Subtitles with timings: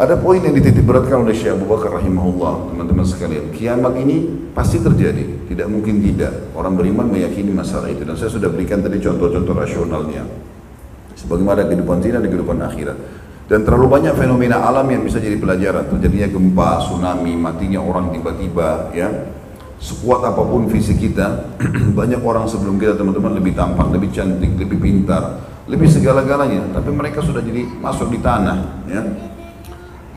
[0.00, 3.52] Ada poin yang dititik beratkan oleh Syekh Abu Bakar rahimahullah, teman-teman sekalian.
[3.52, 6.56] Kiamat ini pasti terjadi, tidak mungkin tidak.
[6.56, 10.24] Orang beriman meyakini masalah itu dan saya sudah berikan tadi contoh-contoh rasionalnya.
[11.20, 12.96] Sebagaimana kehidupan dunia dan kehidupan akhirat.
[13.44, 15.84] Dan terlalu banyak fenomena alam yang bisa jadi pelajaran.
[15.92, 19.28] Terjadinya gempa, tsunami, matinya orang tiba-tiba, ya.
[19.84, 21.60] Sekuat apa pun fisik kita,
[22.00, 26.72] banyak orang sebelum kita teman-teman lebih tampan, lebih cantik, lebih pintar, lebih segala-galanya.
[26.72, 29.04] Tapi mereka sudah jadi masuk di tanah, ya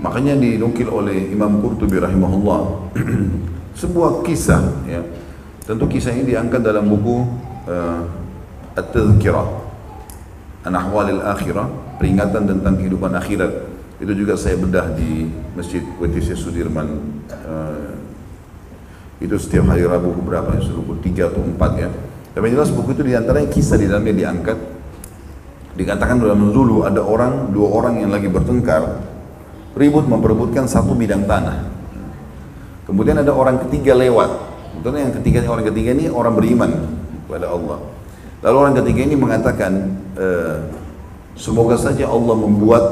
[0.03, 2.91] Makanya dinukil oleh Imam Qurtubi rahimahullah
[3.79, 4.99] sebuah kisah ya.
[5.63, 7.23] Tentu kisah ini diangkat dalam buku
[7.71, 8.03] uh,
[8.75, 9.47] At-Tadhkirah
[10.67, 11.71] An Ahwalil Akhirah,
[12.03, 13.71] peringatan tentang kehidupan akhirat.
[14.03, 16.87] Itu juga saya bedah di Masjid WTC Sudirman
[17.31, 17.95] uh,
[19.23, 21.87] itu setiap hari Rabu berapa ya, buku tiga atau empat ya.
[22.35, 24.57] Tapi jelas buku itu di antaranya kisah di dalamnya diangkat.
[25.79, 29.12] Dikatakan dalam dulu ada orang, dua orang yang lagi bertengkar
[29.73, 31.69] ribut memperebutkan satu bidang tanah.
[32.85, 34.29] Kemudian ada orang ketiga lewat.
[34.79, 36.71] Tentunya yang ketiga orang ketiga ini orang beriman
[37.25, 37.79] kepada Allah.
[38.43, 39.71] Lalu orang ketiga ini mengatakan,
[40.19, 40.27] e,
[41.39, 42.83] semoga saja Allah membuat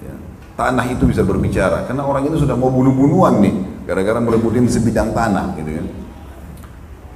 [0.00, 0.14] ya,
[0.56, 1.84] tanah itu bisa berbicara.
[1.84, 5.86] Karena orang itu sudah mau bunuh-bunuhan nih, gara-gara merebutin sebidang tanah, gitu kan.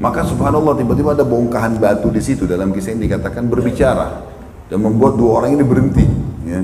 [0.00, 4.24] Maka subhanallah tiba-tiba ada bongkahan batu di situ dalam kisah ini dikatakan berbicara
[4.68, 6.04] dan membuat dua orang ini berhenti.
[6.44, 6.60] Ya.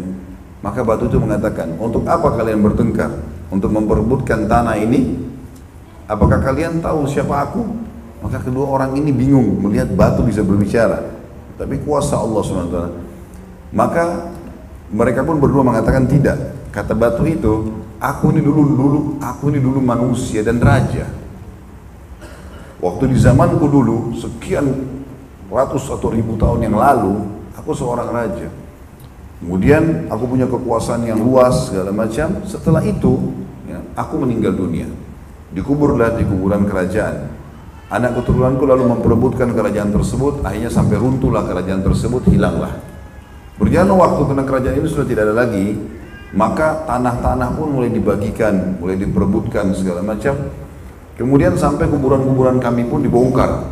[0.64, 3.12] Maka batu itu mengatakan, untuk apa kalian bertengkar?
[3.52, 5.14] Untuk memperebutkan tanah ini?
[6.06, 7.62] Apakah kalian tahu siapa aku?
[8.22, 11.02] Maka kedua orang ini bingung melihat batu bisa berbicara.
[11.56, 12.78] Tapi kuasa Allah SWT.
[13.70, 14.32] Maka
[14.90, 16.56] mereka pun berdua mengatakan tidak.
[16.70, 21.08] Kata batu itu, aku ini dulu dulu aku ini dulu manusia dan raja.
[22.76, 24.68] Waktu di zamanku dulu, sekian
[25.48, 27.24] ratus atau ribu tahun yang lalu,
[27.56, 28.48] aku seorang raja.
[29.46, 32.42] Kemudian aku punya kekuasaan yang luas segala macam.
[32.42, 33.30] Setelah itu,
[33.70, 34.90] ya, aku meninggal dunia.
[35.54, 37.30] Dikuburlah di kuburan kerajaan.
[37.86, 40.42] Anak keturunanku lalu memperebutkan kerajaan tersebut.
[40.42, 42.74] Akhirnya sampai runtuhlah kerajaan tersebut, hilanglah.
[43.54, 45.78] Berjalan waktu karena kerajaan ini sudah tidak ada lagi,
[46.34, 50.34] maka tanah-tanah pun mulai dibagikan, mulai diperebutkan segala macam.
[51.14, 53.62] Kemudian sampai kuburan-kuburan kami pun dibongkar.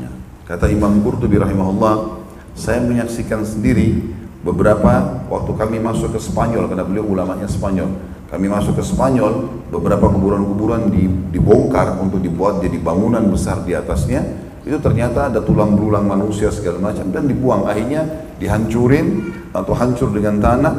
[0.00, 0.08] Ya,
[0.48, 2.24] kata Imam Qurtubi rahimahullah,
[2.56, 7.90] saya menyaksikan sendiri beberapa waktu kami masuk ke Spanyol karena beliau ulamanya Spanyol.
[8.28, 10.92] Kami masuk ke Spanyol beberapa kuburan-kuburan
[11.32, 14.20] dibongkar untuk dibuat jadi bangunan besar di atasnya.
[14.68, 17.64] Itu ternyata ada tulang belulang manusia segala macam dan dibuang.
[17.64, 18.04] Akhirnya
[18.36, 20.74] dihancurin atau hancur dengan tanah.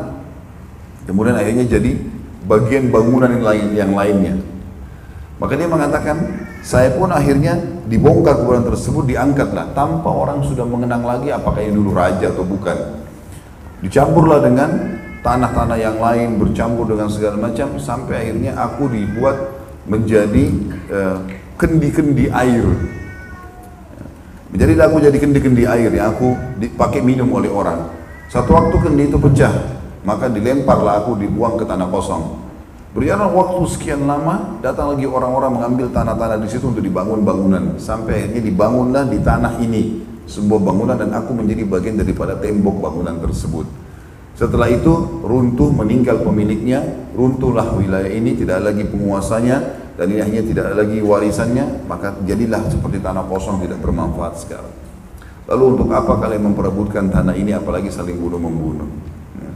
[1.10, 1.98] Kemudian akhirnya jadi
[2.46, 4.36] bagian bangunan yang lain yang lainnya.
[5.42, 6.18] Maka dia mengatakan
[6.62, 7.58] saya pun akhirnya
[7.90, 9.74] dibongkar kuburan tersebut diangkatlah.
[9.74, 12.78] Tanpa orang sudah mengenang lagi apakah ini dulu raja atau bukan
[13.80, 19.36] Dicampurlah dengan tanah-tanah yang lain, bercampur dengan segala macam sampai akhirnya aku dibuat
[19.88, 20.46] menjadi
[20.92, 21.18] eh,
[21.56, 22.66] kendi-kendi uh, air.
[24.50, 27.88] Menjadi aku jadi kendi-kendi air yang aku dipakai minum oleh orang.
[28.30, 29.54] Satu waktu kendi itu pecah,
[30.06, 32.38] maka dilemparlah aku dibuang ke tanah kosong.
[32.90, 37.78] Berjalan waktu sekian lama, datang lagi orang-orang mengambil tanah-tanah di situ untuk dibangun bangunan.
[37.78, 43.18] Sampai akhirnya dibangunlah di tanah ini sebuah bangunan dan aku menjadi bagian daripada tembok bangunan
[43.18, 43.66] tersebut.
[44.38, 46.86] Setelah itu runtuh meninggal pemiliknya,
[47.18, 49.58] runtuhlah wilayah ini tidak lagi penguasanya
[50.00, 54.72] dan ini hanya tidak lagi warisannya, maka jadilah seperti tanah kosong tidak bermanfaat sekarang.
[55.50, 58.88] Lalu untuk apa kalian memperebutkan tanah ini apalagi saling bunuh membunuh?
[59.42, 59.52] Ya.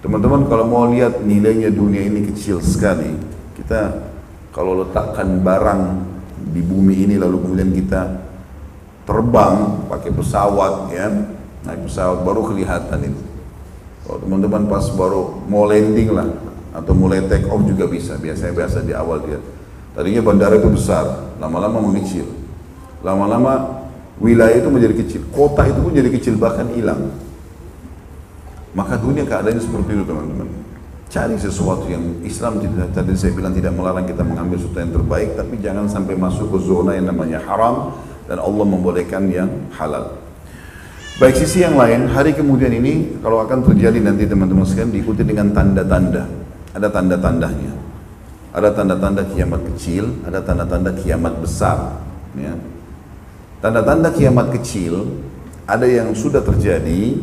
[0.00, 3.14] Teman-teman kalau mau lihat nilainya dunia ini kecil sekali,
[3.60, 4.00] kita
[4.50, 5.82] kalau letakkan barang
[6.50, 8.29] di bumi ini lalu kemudian kita
[9.10, 9.54] terbang
[9.90, 11.10] pakai pesawat ya.
[11.66, 13.22] Naik pesawat baru kelihatan itu
[14.06, 16.30] kalau teman-teman pas baru mau landing lah
[16.72, 18.14] atau mulai take off juga bisa.
[18.16, 19.42] Biasanya biasa di awal dia.
[19.92, 22.40] Tadinya bandara itu besar lama-lama mengecil
[23.00, 23.84] lama-lama
[24.20, 27.12] wilayah itu menjadi kecil kota itu pun jadi kecil bahkan hilang.
[28.70, 30.46] Maka dunia keadaannya seperti itu teman-teman.
[31.10, 35.34] Cari sesuatu yang Islam tidak tadi saya bilang tidak melarang kita mengambil sesuatu yang terbaik
[35.34, 37.98] tapi jangan sampai masuk ke zona yang namanya haram
[38.30, 40.14] dan Allah membolehkan yang halal.
[41.18, 45.50] Baik sisi yang lain, hari kemudian ini kalau akan terjadi nanti teman-teman sekalian diikuti dengan
[45.50, 46.30] tanda-tanda.
[46.70, 47.74] Ada tanda-tandanya.
[48.54, 51.98] Ada tanda-tanda kiamat kecil, ada tanda-tanda kiamat besar.
[52.38, 52.54] Ya.
[53.58, 55.10] Tanda-tanda kiamat kecil
[55.66, 57.18] ada yang sudah terjadi,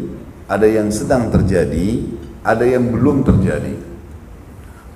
[0.52, 2.04] ada yang sedang terjadi,
[2.44, 3.80] ada yang belum terjadi.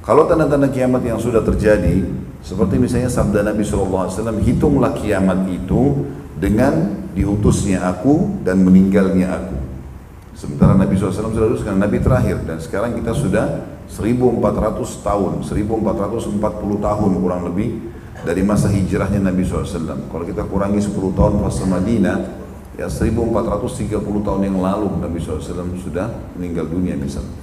[0.04, 2.04] Kalau tanda-tanda kiamat yang sudah terjadi,
[2.42, 4.10] seperti misalnya sabda Nabi SAW,
[4.42, 6.10] hitunglah kiamat itu
[6.42, 9.58] dengan diutusnya aku dan meninggalnya aku.
[10.34, 13.46] Sementara Nabi SAW sudah lulus karena Nabi terakhir dan sekarang kita sudah
[13.86, 16.42] 1400 tahun, 1440
[16.82, 17.78] tahun kurang lebih
[18.26, 20.10] dari masa hijrahnya Nabi SAW.
[20.10, 22.18] Kalau kita kurangi 10 tahun fase Madinah,
[22.74, 25.46] ya 1430 tahun yang lalu Nabi SAW
[25.78, 27.38] sudah meninggal dunia misalnya.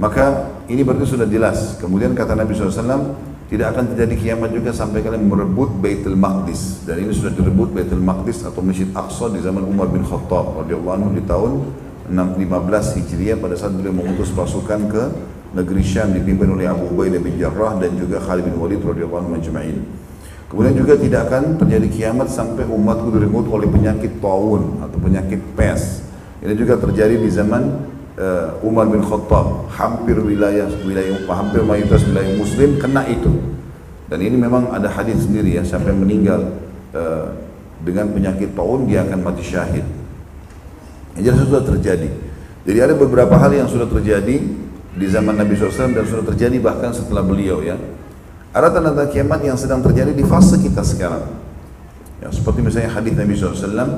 [0.00, 1.78] Maka ini berarti sudah jelas.
[1.78, 6.88] Kemudian kata Nabi SAW, tidak akan terjadi kiamat juga sampai kalian merebut Baitul Maqdis.
[6.88, 10.94] Dan ini sudah direbut Baitul Maqdis atau Masjid Aqsa di zaman Umar bin Khattab radhiyallahu
[10.96, 11.60] anhu di tahun
[12.08, 15.04] 615 Hijriah pada saat beliau mengutus pasukan ke
[15.52, 19.36] negeri Syam dipimpin oleh Abu Ubaidah bin Jarrah dan juga Khalid bin Walid radhiyallahu anhu
[19.36, 19.84] majma'in.
[20.48, 26.00] Kemudian juga tidak akan terjadi kiamat sampai umatku direnggut oleh penyakit taun atau penyakit pes.
[26.40, 27.68] Ini juga terjadi di zaman
[28.18, 29.70] uh, Umar bin Khattab.
[29.72, 33.30] Hampir wilayah wilayah hampir mayoritas wilayah Muslim kena itu.
[34.12, 36.52] Dan ini memang ada hadis sendiri ya, sampai meninggal
[36.92, 37.32] uh,
[37.80, 39.84] dengan penyakit taun dia akan mati syahid.
[41.16, 42.08] Ini sudah terjadi.
[42.62, 44.36] Jadi ada beberapa hal yang sudah terjadi
[44.92, 47.76] di zaman Nabi SAW dan sudah terjadi bahkan setelah beliau ya.
[48.52, 51.24] Ada tanda-tanda kiamat yang sedang terjadi di fase kita sekarang.
[52.20, 53.88] Ya, seperti misalnya hadis Nabi SAW, uh,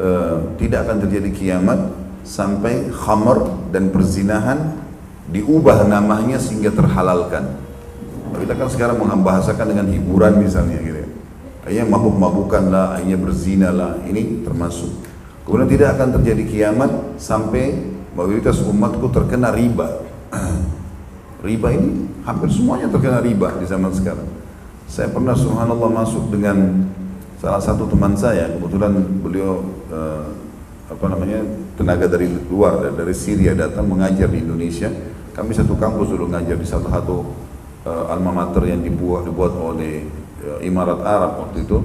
[0.00, 1.78] eh, tidak akan terjadi kiamat
[2.22, 4.76] sampai khamar dan perzinahan
[5.30, 7.58] diubah namanya sehingga terhalalkan.
[8.30, 11.00] Kita kan sekarang membahasakan dengan hiburan misalnya gitu.
[11.60, 14.90] Akhirnya mabuk-mabukan lah, akhirnya berzina lah, ini termasuk.
[15.44, 16.90] Kemudian tidak akan terjadi kiamat
[17.20, 17.78] sampai
[18.16, 20.02] mayoritas umatku terkena riba.
[21.46, 24.26] riba ini hampir semuanya terkena riba di zaman sekarang.
[24.90, 26.86] Saya pernah subhanallah masuk dengan
[27.38, 29.62] salah satu teman saya, kebetulan beliau
[29.94, 30.26] uh,
[30.90, 31.46] apa namanya
[31.78, 34.90] tenaga dari luar dari Syria datang mengajar di Indonesia.
[35.30, 37.16] Kami satu kampus dulu ngajar di satu satu
[37.86, 40.02] uh, alma mater yang dibuat dibuat oleh
[40.42, 41.78] uh, Imarat Arab waktu itu.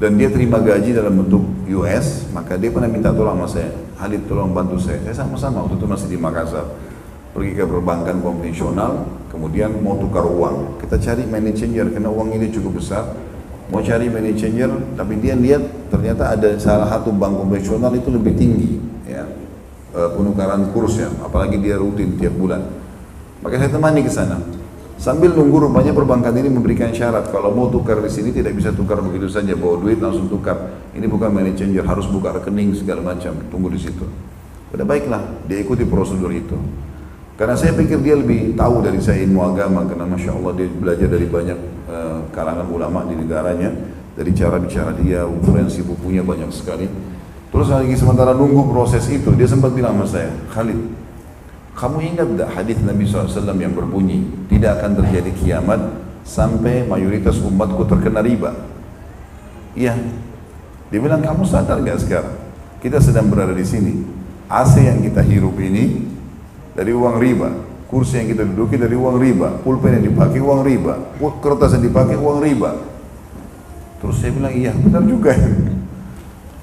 [0.00, 1.44] Dan dia terima gaji dalam bentuk
[1.78, 3.70] US, maka dia pernah minta tolong sama saya,
[4.02, 4.98] Halid tolong bantu saya.
[5.06, 6.66] Saya sama-sama waktu itu masih di Makassar
[7.32, 10.82] pergi ke perbankan konvensional, kemudian mau tukar uang.
[10.82, 13.04] Kita cari money karena uang ini cukup besar.
[13.70, 14.34] Mau cari money
[14.98, 15.62] tapi dia lihat
[15.92, 19.24] ternyata ada salah satu bank konvensional itu lebih tinggi, ya
[19.94, 22.64] eh, penukaran kursnya, apalagi dia rutin tiap bulan.
[23.42, 24.38] Maka saya temani ke sana.
[25.02, 29.02] Sambil nunggu rupanya perbankan ini memberikan syarat kalau mau tukar di sini tidak bisa tukar
[29.02, 30.54] begitu saja bawa duit langsung tukar.
[30.94, 33.34] Ini bukan money harus buka rekening segala macam.
[33.50, 34.06] Tunggu di situ.
[34.70, 36.54] Udah baiklah dia ikuti prosedur itu.
[37.42, 41.10] Karena saya pikir dia lebih tahu dari saya ilmu agama karena masya Allah dia belajar
[41.10, 41.58] dari banyak
[41.90, 43.74] uh, kalangan ulama di negaranya
[44.14, 46.86] dari cara bicara dia, referensi bukunya banyak sekali.
[47.50, 50.86] Terus lagi sementara nunggu proses itu dia sempat bilang sama saya, Khalid,
[51.74, 55.82] kamu ingat tak hadis Nabi SAW yang berbunyi tidak akan terjadi kiamat
[56.22, 58.54] sampai mayoritas umatku terkena riba?
[59.74, 59.98] Iya.
[60.94, 62.38] Dia bilang kamu sadar gak sekarang?
[62.78, 63.98] Kita sedang berada di sini.
[64.46, 66.11] AC yang kita hirup ini
[66.72, 67.50] dari uang riba.
[67.92, 69.60] Kursi yang kita duduki dari uang riba.
[69.60, 70.94] Pulpen yang dipakai uang riba.
[71.40, 72.70] Kertas yang dipakai uang riba.
[74.02, 75.30] Terus saya bilang iya benar juga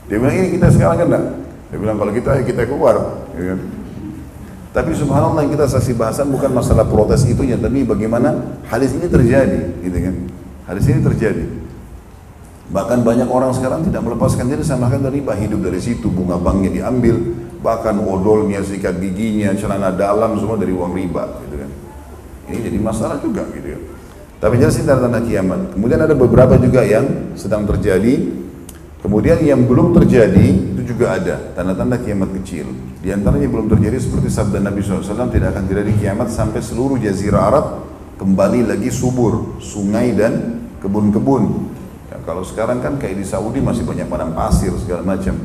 [0.09, 1.25] dia bilang ini kita sekarang kan enggak
[1.69, 2.95] dia bilang kalau kita kita keluar.
[3.38, 3.59] Ya kan?
[4.69, 9.05] tapi subhanallah yang kita saksi bahasan bukan masalah protes itu ya tapi bagaimana hadis ini
[9.05, 10.15] terjadi gitu kan?
[10.65, 11.45] Hadis ini terjadi.
[12.69, 15.34] Bahkan banyak orang sekarang tidak melepaskan diri sama dari riba.
[15.38, 17.17] Hidup dari situ bunga banknya diambil
[17.60, 21.72] bahkan odolnya, sikat giginya, celana dalam semua dari uang riba gitu kan.
[22.50, 23.80] Ini jadi masalah juga gitu ya.
[24.39, 25.75] Tapi jelas ini tanda-tanda kiamat.
[25.75, 28.39] Kemudian ada beberapa juga yang sedang terjadi.
[29.00, 32.68] Kemudian yang belum terjadi itu juga ada tanda-tanda kiamat kecil.
[33.00, 37.48] Di antaranya belum terjadi seperti sabda Nabi SAW tidak akan terjadi kiamat sampai seluruh jazirah
[37.48, 37.66] Arab
[38.20, 41.72] kembali lagi subur, sungai dan kebun-kebun.
[42.12, 45.36] Ya, kalau sekarang kan kayak di Saudi masih banyak padang pasir segala macam.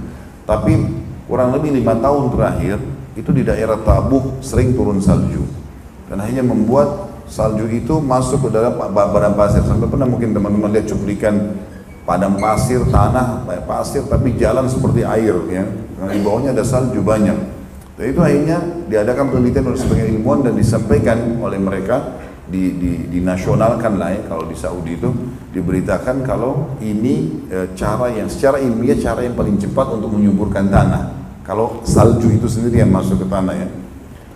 [0.47, 0.75] Tapi
[1.25, 2.77] kurang lebih lima tahun terakhir
[3.15, 5.43] itu di daerah Tabuk sering turun salju.
[6.11, 9.65] Dan akhirnya membuat salju itu masuk ke dalam padang pasir.
[9.65, 11.57] Sampai pernah mungkin teman-teman lihat cuplikan
[12.05, 15.65] padang pasir tanah pasir tapi jalan seperti air ya.
[15.97, 17.39] Karena di bawahnya ada salju banyak.
[17.95, 18.59] Dan itu akhirnya
[18.91, 24.45] diadakan penelitian oleh sebagian ilmuwan dan disampaikan oleh mereka di, di, dinasionalkan lah ya kalau
[24.45, 25.09] di Saudi itu
[25.57, 31.25] diberitakan kalau ini e, cara yang secara ilmiah cara yang paling cepat untuk menyuburkan tanah.
[31.45, 33.69] Kalau salju itu sendiri yang masuk ke tanah ya.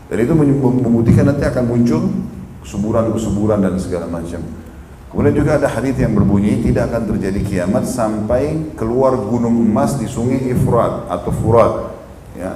[0.09, 2.01] Dan itu membuktikan nanti akan muncul
[2.65, 4.41] kesuburan-kesuburan dan segala macam.
[5.09, 10.05] Kemudian juga ada hadis yang berbunyi tidak akan terjadi kiamat sampai keluar gunung emas di
[10.05, 11.73] sungai Ifrat atau Furat
[12.37, 12.53] ya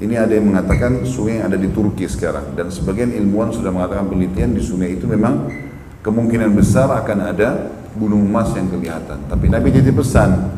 [0.00, 4.08] ini ada yang mengatakan sungai yang ada di Turki sekarang dan sebagian ilmuwan sudah mengatakan
[4.08, 5.52] penelitian di sungai itu memang
[6.00, 9.28] kemungkinan besar akan ada gunung emas yang kelihatan.
[9.28, 10.56] Tapi Nabi jadi pesan,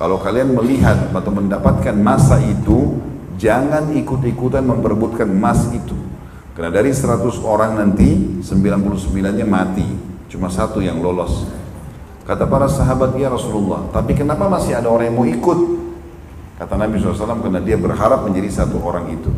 [0.00, 2.96] kalau kalian melihat atau mendapatkan masa itu,
[3.36, 5.94] jangan ikut-ikutan memperebutkan emas itu.
[6.56, 9.86] Karena dari 100 orang nanti 99-nya mati,
[10.32, 11.46] cuma satu yang lolos.
[12.24, 15.77] Kata para sahabat, ya Rasulullah, tapi kenapa masih ada orang yang mau ikut?
[16.58, 19.30] Kata Nabi SAW, karena dia berharap menjadi satu orang itu.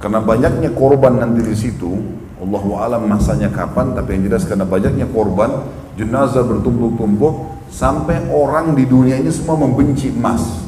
[0.00, 2.00] Karena banyaknya korban nanti di situ,
[2.40, 5.68] Allah alam masanya kapan, tapi yang jelas karena banyaknya korban,
[6.00, 10.64] jenazah bertumpuk-tumpuk, sampai orang di dunia ini semua membenci emas.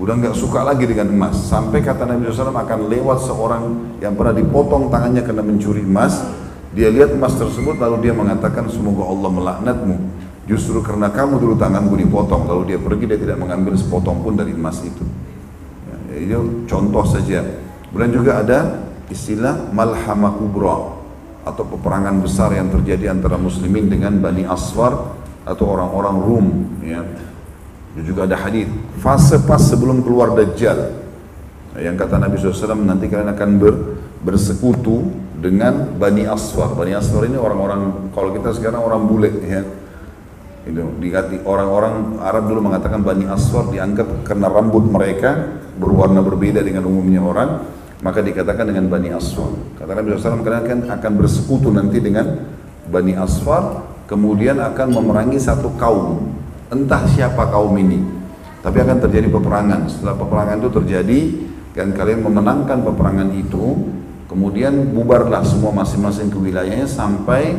[0.00, 1.36] Udah nggak suka lagi dengan emas.
[1.36, 3.64] Sampai kata Nabi SAW akan lewat seorang
[4.00, 6.24] yang pernah dipotong tangannya karena mencuri emas.
[6.72, 9.96] Dia lihat emas tersebut lalu dia mengatakan semoga Allah melaknatmu.
[10.50, 12.50] Justru karena kamu dulu tanganku dipotong.
[12.50, 15.06] Lalu dia pergi dia tidak mengambil sepotong pun dari emas itu.
[16.10, 17.46] Ya, itu contoh saja.
[17.86, 18.58] Kemudian juga ada
[19.06, 20.98] istilah malhama kubra
[21.46, 26.46] atau peperangan besar yang terjadi antara muslimin dengan Bani Asfar atau orang-orang Rum
[26.84, 27.00] ya
[27.96, 28.70] dan juga ada hadis
[29.02, 31.00] fase pas sebelum keluar Dajjal
[31.80, 33.74] yang kata Nabi SAW nanti kalian akan ber,
[34.20, 35.06] bersekutu
[35.40, 36.76] dengan Bani Asfar.
[36.76, 39.62] Bani Asfar ini orang-orang kalau kita sekarang orang bule ya.
[40.68, 46.84] Itu dikati orang-orang Arab dulu mengatakan Bani Asfar dianggap karena rambut mereka berwarna berbeda dengan
[46.84, 47.50] umumnya orang
[48.00, 49.52] maka dikatakan dengan Bani Asfar.
[49.76, 52.44] Kata Nabi SAW kalian akan bersekutu nanti dengan
[52.90, 56.34] Bani Asfar kemudian akan memerangi satu kaum
[56.74, 58.02] entah siapa kaum ini
[58.60, 61.20] tapi akan terjadi peperangan setelah peperangan itu terjadi
[61.72, 63.78] dan kalian memenangkan peperangan itu
[64.26, 67.54] kemudian bubarlah semua masing-masing ke wilayahnya sampai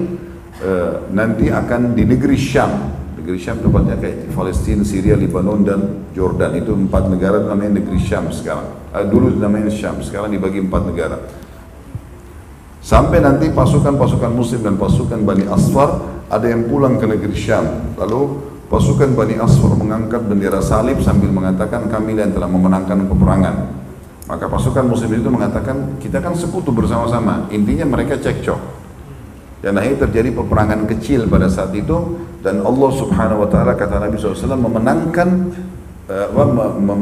[0.62, 2.72] uh, nanti akan di negeri Syam
[3.22, 5.80] negeri Syam tempatnya kayak Palestina, Syria, Lebanon dan
[6.16, 10.82] Jordan itu empat negara namanya negeri Syam sekarang uh, dulu namanya Syam sekarang dibagi empat
[10.88, 11.18] negara
[12.82, 16.02] sampai nanti pasukan-pasukan muslim dan pasukan Bani Asfar
[16.32, 21.92] ada yang pulang ke negeri Syam lalu Pasukan Bani Asfar mengangkat bendera salib sambil mengatakan
[21.92, 23.68] kami yang telah memenangkan peperangan.
[24.32, 27.52] Maka pasukan muslim itu mengatakan kita kan sekutu bersama-sama.
[27.52, 28.81] Intinya mereka cekcok.
[29.62, 34.18] Dan akhirnya terjadi peperangan kecil pada saat itu dan Allah Subhanahu wa taala kata Nabi
[34.18, 35.30] SAW memenangkan
[36.10, 36.28] uh,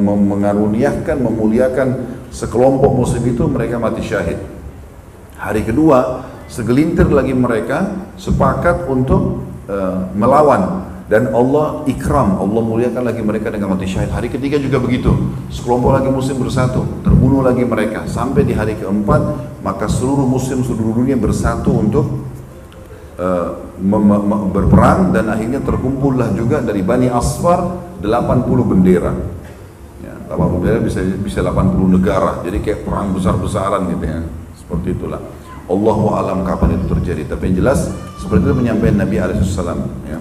[0.03, 1.87] mengaruniakan memuliakan
[2.35, 4.43] sekelompok muslim itu mereka mati syahid.
[5.39, 13.23] Hari kedua segelintir lagi mereka sepakat untuk uh, melawan dan Allah ikram, Allah muliakan lagi
[13.25, 14.13] mereka dengan mati syahid.
[14.13, 15.09] Hari ketiga juga begitu.
[15.49, 18.05] Sekelompok lagi muslim bersatu, terbunuh lagi mereka.
[18.05, 19.17] Sampai di hari keempat,
[19.65, 22.05] maka seluruh muslim seluruh dunia bersatu untuk
[23.19, 23.49] uh,
[24.49, 29.13] berperang dan akhirnya terkumpullah juga dari Bani Asfar 80 bendera.
[29.99, 32.39] Ya, 80 bendera bisa bisa 80 negara.
[32.47, 34.19] Jadi kayak perang besar-besaran gitu ya.
[34.55, 35.21] Seperti itulah.
[35.69, 37.35] Allahu alam kapan itu terjadi.
[37.35, 39.79] Tapi yang jelas seperti itu penyampaian Nabi Alaihissalam.
[40.07, 40.17] Ya.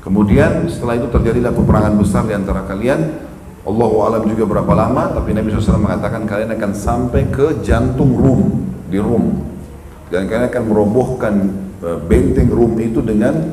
[0.00, 3.28] Kemudian setelah itu terjadilah peperangan besar di antara kalian.
[3.60, 8.56] Allah alam juga berapa lama, tapi Nabi SAW mengatakan kalian akan sampai ke jantung Rum
[8.88, 9.36] di Rum
[10.10, 11.34] dan kalian akan merobohkan
[11.80, 13.52] benteng Rum itu dengan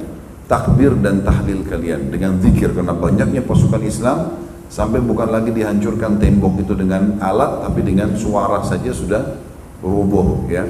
[0.51, 2.12] takbir dan tahlil kalian.
[2.12, 7.88] Dengan zikir karena banyaknya pasukan Islam sampai bukan lagi dihancurkan tembok itu dengan alat tapi
[7.88, 9.24] dengan suara saja sudah
[9.79, 10.67] roboh ya.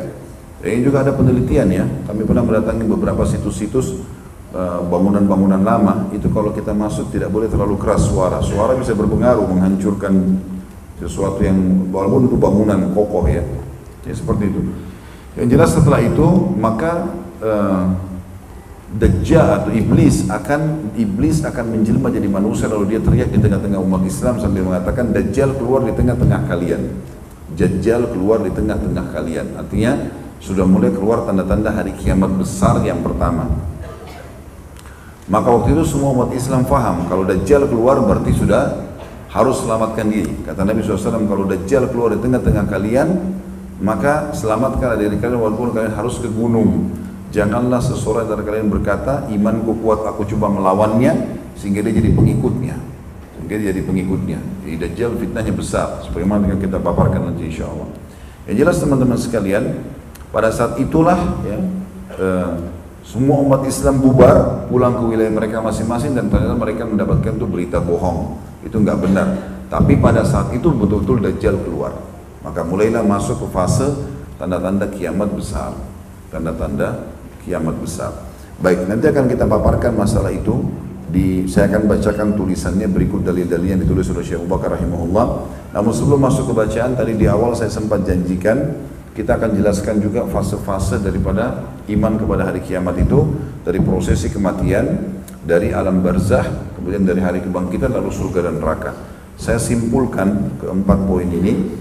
[0.62, 1.86] Ini juga ada penelitian ya.
[2.10, 6.08] Kami pernah mendatangi beberapa situs-situs Eh, bangunan-bangunan lama.
[6.16, 8.40] Itu kalau kita masuk tidak boleh terlalu keras suara.
[8.40, 10.40] Suara bisa berpengaruh menghancurkan
[11.04, 13.44] sesuatu yang walaupun itu bangunan kokoh ya.
[14.08, 14.72] Ya seperti itu.
[15.36, 17.06] Yang jelas setelah itu maka
[17.42, 17.86] uh,
[18.88, 24.08] Dajjal atau iblis akan iblis akan menjelma jadi manusia lalu dia teriak di tengah-tengah umat
[24.08, 26.96] Islam sambil mengatakan Dajjal keluar di tengah-tengah kalian.
[27.52, 29.60] Dajjal keluar di tengah-tengah kalian.
[29.60, 29.92] Artinya
[30.40, 33.52] sudah mulai keluar tanda-tanda hari kiamat besar yang pertama.
[35.28, 38.88] Maka waktu itu semua umat Islam faham kalau Dajjal keluar berarti sudah
[39.28, 40.32] harus selamatkan diri.
[40.48, 43.08] Kata Nabi SAW kalau Dajjal keluar di tengah-tengah kalian
[43.84, 46.96] maka selamatkan diri kalian walaupun kalian harus ke gunung.
[47.28, 51.12] Janganlah seseorang dari kalian berkata imanku kuat aku coba melawannya
[51.60, 52.76] sehingga dia jadi pengikutnya.
[53.36, 54.40] Sehingga dia jadi pengikutnya.
[54.64, 57.92] Jadi Dajjal fitnahnya besar sebagaimana yang kita paparkan nanti insya Allah.
[58.48, 59.64] Yang jelas teman-teman sekalian
[60.32, 61.58] pada saat itulah ya,
[62.16, 62.52] eh,
[63.04, 67.84] semua umat Islam bubar, pulang ke wilayah mereka masing-masing dan ternyata mereka mendapatkan itu berita
[67.84, 68.40] bohong.
[68.64, 69.28] Itu nggak benar.
[69.68, 71.92] Tapi pada saat itu betul-betul Dajjal keluar.
[72.40, 73.88] Maka mulailah masuk ke fase
[74.40, 75.76] tanda-tanda kiamat besar.
[76.32, 77.17] Tanda-tanda
[77.48, 78.12] kiamat besar.
[78.60, 80.68] Baik, nanti akan kita paparkan masalah itu
[81.08, 85.26] di saya akan bacakan tulisannya berikut dalil-dalil yang ditulis oleh Syekh Abu Bakar rahimahullah.
[85.72, 88.76] Namun sebelum masuk ke bacaan tadi di awal saya sempat janjikan
[89.16, 93.34] kita akan jelaskan juga fase-fase daripada iman kepada hari kiamat itu
[93.66, 96.46] dari prosesi kematian, dari alam barzah,
[96.78, 98.94] kemudian dari hari kebangkitan lalu surga dan neraka.
[99.40, 101.78] Saya simpulkan keempat poin ini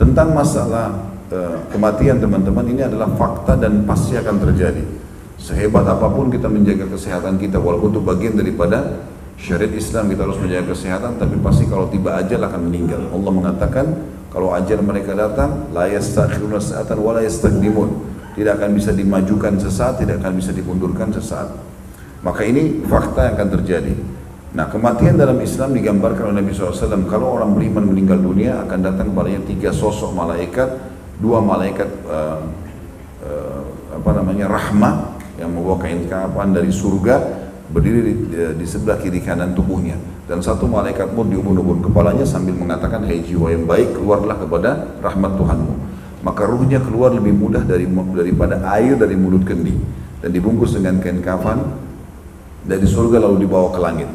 [0.00, 5.07] tentang masalah eh, kematian teman-teman ini adalah fakta dan pasti akan terjadi.
[5.38, 9.06] Sehebat apa pun kita menjaga kesehatan kita, walaupun itu bagian daripada
[9.38, 13.06] syariat Islam kita harus menjaga kesehatan, tapi pasti kalau tiba ajal akan meninggal.
[13.14, 13.86] Allah mengatakan
[14.34, 18.18] kalau ajal mereka datang, la yastakhiruna sa'atan wa la yastaqdimun.
[18.34, 21.54] Tidak akan bisa dimajukan sesaat, tidak akan bisa dimundurkan sesaat.
[22.22, 23.94] Maka ini fakta yang akan terjadi.
[24.48, 29.12] Nah kematian dalam Islam digambarkan oleh Nabi SAW Kalau orang beriman meninggal dunia akan datang
[29.12, 30.72] padanya tiga sosok malaikat
[31.20, 32.40] Dua malaikat uh,
[33.28, 33.60] uh,
[33.92, 38.14] apa namanya rahmah yang membawa kain kapan dari surga berdiri di,
[38.58, 39.94] di sebelah kiri kanan tubuhnya.
[40.28, 45.40] Dan satu malaikat pun diubun-ubun kepalanya sambil mengatakan hai jiwa yang baik keluarlah kepada rahmat
[45.40, 45.74] Tuhanmu.
[46.20, 49.72] Maka ruhnya keluar lebih mudah dari daripada air dari mulut kendi.
[50.18, 51.62] Dan dibungkus dengan kain kafan
[52.66, 54.10] dari surga lalu dibawa ke langit.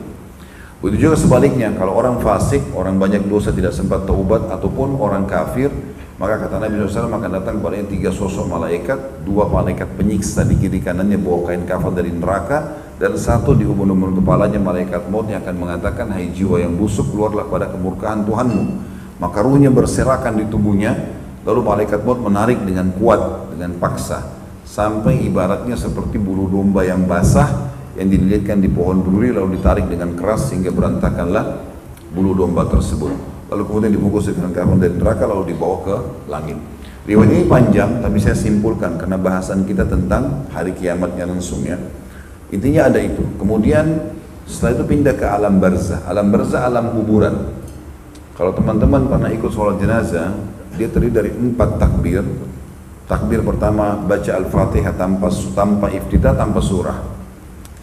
[0.83, 5.71] Begitu juga sebaliknya, kalau orang fasik, orang banyak dosa tidak sempat taubat ataupun orang kafir,
[6.23, 10.79] maka kata Nabi SAW akan datang kepada tiga sosok malaikat, dua malaikat penyiksa di kiri
[10.79, 15.55] kanannya bawa kain kafan dari neraka, dan satu di ubun-ubun kepalanya malaikat maut yang akan
[15.59, 18.63] mengatakan, hai jiwa yang busuk keluarlah pada kemurkaan Tuhanmu.
[19.19, 20.95] Maka ruhnya berserakan di tubuhnya,
[21.43, 24.23] lalu malaikat maut menarik dengan kuat, dengan paksa,
[24.63, 27.67] sampai ibaratnya seperti bulu domba yang basah
[27.99, 31.67] yang dililitkan di pohon duri lalu ditarik dengan keras sehingga berantakanlah
[32.15, 33.32] bulu domba tersebut.
[33.53, 35.95] Lalu kemudian dibungkus dengan karbon dari neraka lalu dibawa ke
[36.25, 36.57] langit.
[37.05, 41.77] Riwayat ini panjang tapi saya simpulkan karena bahasan kita tentang hari kiamatnya langsung ya.
[42.49, 43.21] Intinya ada itu.
[43.37, 44.09] Kemudian
[44.49, 46.01] setelah itu pindah ke alam barzah.
[46.09, 47.53] Alam barzah alam kuburan.
[48.33, 50.33] Kalau teman-teman pernah ikut sholat jenazah,
[50.73, 52.25] dia terdiri dari empat takbir.
[53.05, 56.97] Takbir pertama baca Al-Fatihah tanpa tanpa iftitah tanpa surah.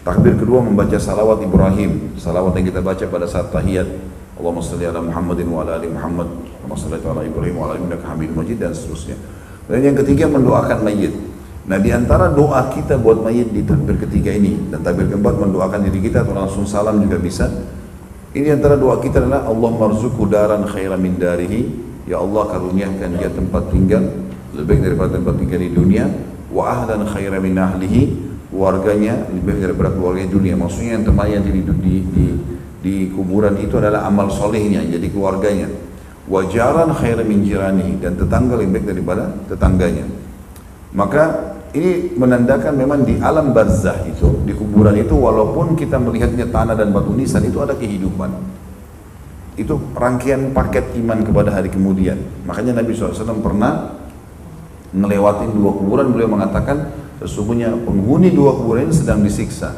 [0.03, 4.10] Takbir kedua membaca salawat Ibrahim, salawat yang kita baca pada saat tahiyat.
[4.41, 6.25] Allahumma salli ala Muhammadin wa ala ali Muhammad,
[6.65, 9.13] Allahumma salli ala Ibrahim wa ala ali Hamid Majid dan seterusnya.
[9.69, 11.13] Dan yang ketiga mendoakan mayit.
[11.69, 15.85] Nah di antara doa kita buat mayit di takbir ketiga ini dan takbir keempat mendoakan
[15.85, 17.53] diri kita atau langsung salam juga bisa.
[18.33, 21.93] Ini antara doa kita adalah Allah marzuku daran khairan min darihi.
[22.09, 24.09] Ya Allah karuniakan dia tempat tinggal
[24.57, 26.09] lebih daripada tempat tinggal di dunia.
[26.49, 28.01] Wa ahlan khairan min ahlihi
[28.49, 30.57] keluarganya lebih daripada keluarga dunia.
[30.57, 32.25] Maksudnya yang teman yang di, di, di,
[32.81, 35.69] di kuburan itu adalah amal solehnya, jadi keluarganya.
[36.25, 40.05] Wajaran khairan min jirani dan tetangga lebih baik daripada tetangganya.
[40.91, 46.75] Maka ini menandakan memang di alam barzah itu, di kuburan itu walaupun kita melihatnya tanah
[46.75, 48.27] dan batu nisan itu ada kehidupan.
[49.55, 52.17] Itu rangkaian paket iman kepada hari kemudian.
[52.43, 54.01] Makanya Nabi SAW pernah
[54.91, 56.91] melewati dua kuburan beliau mengatakan
[57.23, 59.71] sesungguhnya penghuni dua kuburan sedang disiksa.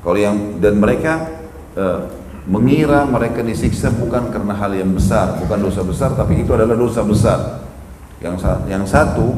[0.00, 1.28] Kalau yang dan mereka
[1.76, 1.84] e,
[2.48, 7.04] mengira mereka disiksa bukan karena hal yang besar, bukan dosa besar, tapi itu adalah dosa
[7.04, 7.38] besar.
[8.20, 9.32] Yang yang satu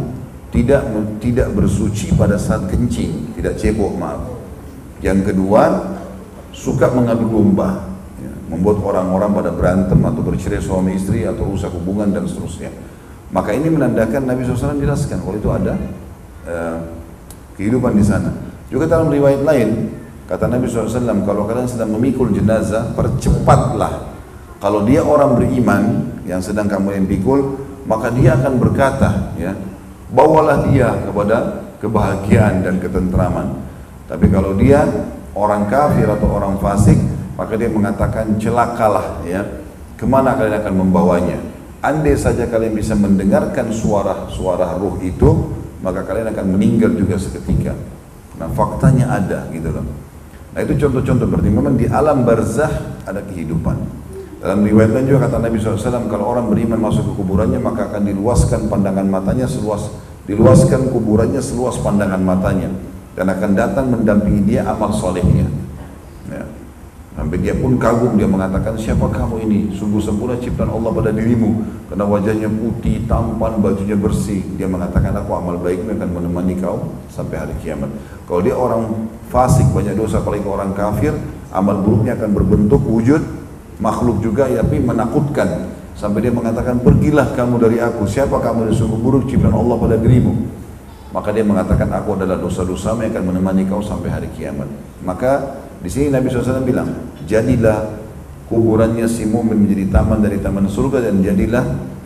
[0.55, 0.85] tidak
[1.19, 4.23] tidak bersuci pada saat kencing, tidak cebok maaf.
[5.03, 5.91] Yang kedua
[6.53, 12.13] suka mengadu domba, ya, membuat orang-orang pada berantem atau bercerai suami istri atau rusak hubungan
[12.13, 12.71] dan seterusnya.
[13.33, 15.75] Maka ini menandakan Nabi SAW jelaskan kalau itu ada
[16.45, 16.79] uh,
[17.57, 18.29] kehidupan di sana.
[18.69, 19.89] Juga dalam riwayat lain,
[20.33, 24.17] kata Nabi SAW, kalau kalian sedang memikul jenazah, percepatlah.
[24.65, 29.53] Kalau dia orang beriman yang sedang kamu yang pikul, maka dia akan berkata, ya,
[30.09, 33.61] bawalah dia kepada kebahagiaan dan ketentraman.
[34.09, 34.89] Tapi kalau dia
[35.37, 36.97] orang kafir atau orang fasik,
[37.37, 39.45] maka dia mengatakan celakalah, ya,
[40.01, 41.39] ke mana kalian akan membawanya?
[41.85, 45.53] Andai saja kalian bisa mendengarkan suara-suara ruh itu,
[45.85, 47.77] maka kalian akan meninggal juga seketika.
[48.39, 50.12] Nah faktanya ada gitu loh.
[50.53, 53.77] Nah itu contoh-contoh berarti memang di alam barzah ada kehidupan.
[54.43, 58.03] Dalam riwayat lain juga kata Nabi SAW, kalau orang beriman masuk ke kuburannya maka akan
[58.11, 59.87] diluaskan pandangan matanya seluas
[60.27, 62.71] diluaskan kuburannya seluas pandangan matanya
[63.19, 65.62] dan akan datang mendampingi dia amal solehnya.
[67.13, 69.59] Sampai dia pun kagum, dia mengatakan, siapa kamu ini?
[69.77, 71.61] Sungguh sempurna ciptaan Allah pada dirimu.
[71.93, 74.41] Karena wajahnya putih, tampan, bajunya bersih.
[74.57, 77.93] Dia mengatakan, aku amal baikmu akan menemani kau sampai hari kiamat.
[78.25, 81.13] Kalau dia orang fasik, banyak dosa, apalagi orang kafir,
[81.53, 83.21] amal buruknya akan berbentuk wujud
[83.77, 85.69] makhluk juga, tapi menakutkan.
[85.93, 88.09] Sampai dia mengatakan, pergilah kamu dari aku.
[88.09, 90.33] Siapa kamu yang sungguh buruk ciptaan Allah pada dirimu?
[91.13, 94.65] Maka dia mengatakan, aku adalah dosa-dosamu yang akan menemani kau sampai hari kiamat.
[95.05, 96.89] Maka di sini Nabi SAW bilang,
[97.27, 97.91] jadilah
[98.47, 101.65] kuburannya si mumin menjadi taman dari taman surga dan jadilah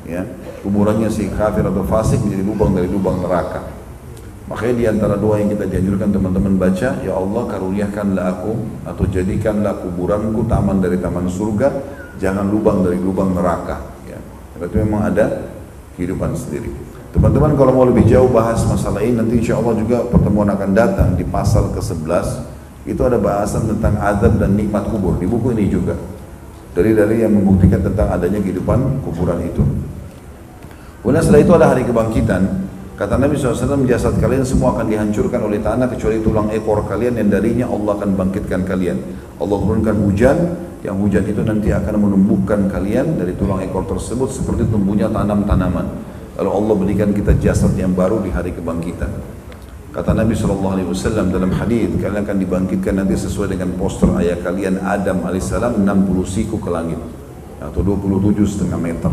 [0.09, 0.25] ya
[0.65, 3.61] kuburannya si kafir atau fasik menjadi lubang dari lubang neraka.
[4.47, 8.53] Makanya di antara doa yang kita dianjurkan teman-teman baca, ya Allah karuniakanlah aku
[8.87, 11.69] atau jadikanlah kuburanku taman dari taman surga,
[12.23, 13.83] jangan lubang dari lubang neraka.
[14.07, 14.23] Ya,
[14.62, 15.51] itu memang ada
[15.99, 16.71] kehidupan sendiri.
[17.11, 21.09] Teman-teman kalau mau lebih jauh bahas masalah ini nanti insya Allah juga pertemuan akan datang
[21.19, 22.56] di pasal ke-11
[22.87, 25.99] itu ada bahasan tentang azab dan nikmat kubur di buku ini juga
[26.77, 29.64] dari dari yang membuktikan tentang adanya kehidupan kuburan itu.
[31.01, 32.42] Kemudian setelah itu ada hari kebangkitan.
[32.96, 37.29] Kata Nabi SAW, jasad kalian semua akan dihancurkan oleh tanah kecuali tulang ekor kalian yang
[37.29, 38.99] darinya Allah akan bangkitkan kalian.
[39.37, 40.37] Allah turunkan hujan,
[40.81, 45.87] yang hujan itu nanti akan menumbuhkan kalian dari tulang ekor tersebut seperti tumbuhnya tanam-tanaman.
[46.40, 49.09] Lalu Allah berikan kita jasad yang baru di hari kebangkitan.
[49.97, 55.25] Kata Nabi SAW dalam hadis kalian akan dibangkitkan nanti sesuai dengan poster ayah kalian Adam
[55.25, 57.01] alaihissalam 60 siku ke langit
[57.57, 59.09] atau 27 setengah meter.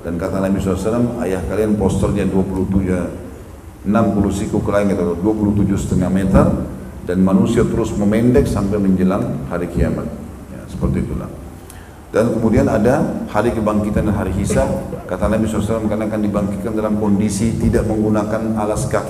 [0.00, 3.92] Dan kata Nabi SAW, ayah kalian posternya 27, 60
[4.32, 6.48] siku ke langit atau 27 setengah meter
[7.04, 10.08] dan manusia terus memendek sampai menjelang hari kiamat.
[10.56, 11.28] Ya, seperti itulah.
[12.16, 14.72] Dan kemudian ada hari kebangkitan dan hari hisab.
[15.04, 19.03] Kata Nabi SAW karena akan dibangkitkan dalam kondisi tidak menggunakan alas kaki,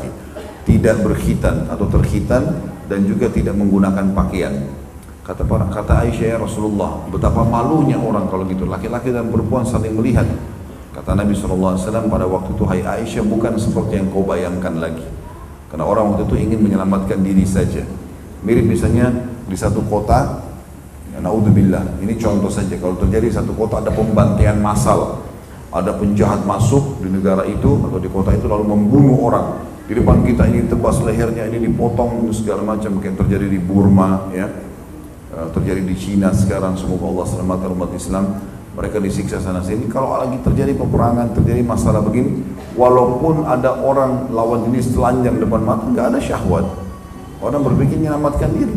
[0.64, 2.42] tidak berkhitan atau terkhitan
[2.88, 4.68] dan juga tidak menggunakan pakaian.
[5.24, 8.68] Kata para kata Aisyah ya Rasulullah, betapa malunya orang kalau gitu.
[8.68, 10.28] Laki-laki dan perempuan saling melihat
[10.94, 15.02] Kata Nabi SAW pada waktu itu, Hai Aisyah bukan seperti yang kau bayangkan lagi.
[15.66, 17.82] Karena orang waktu itu ingin menyelamatkan diri saja.
[18.46, 19.10] Mirip misalnya
[19.50, 20.38] di satu kota,
[21.10, 22.78] ya naudzubillah, ini contoh saja.
[22.78, 25.18] Kalau terjadi satu kota ada pembantaian massal,
[25.74, 29.46] ada penjahat masuk di negara itu atau di kota itu lalu membunuh orang.
[29.84, 34.48] Di depan kita ini tebas lehernya, ini dipotong segala macam kayak terjadi di Burma, ya
[35.28, 36.72] eh, terjadi di Cina sekarang.
[36.80, 38.24] Semoga Allah selamatkan umat Islam
[38.74, 39.86] mereka disiksa sana sini.
[39.92, 42.42] Kalau lagi terjadi peperangan, terjadi masalah begini,
[42.74, 46.66] walaupun ada orang lawan jenis telanjang depan mata, nggak ada syahwat.
[47.44, 48.74] Orang berpikir menyelamatkan diri.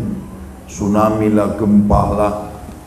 [0.68, 2.34] Tsunami lah, gempa lah,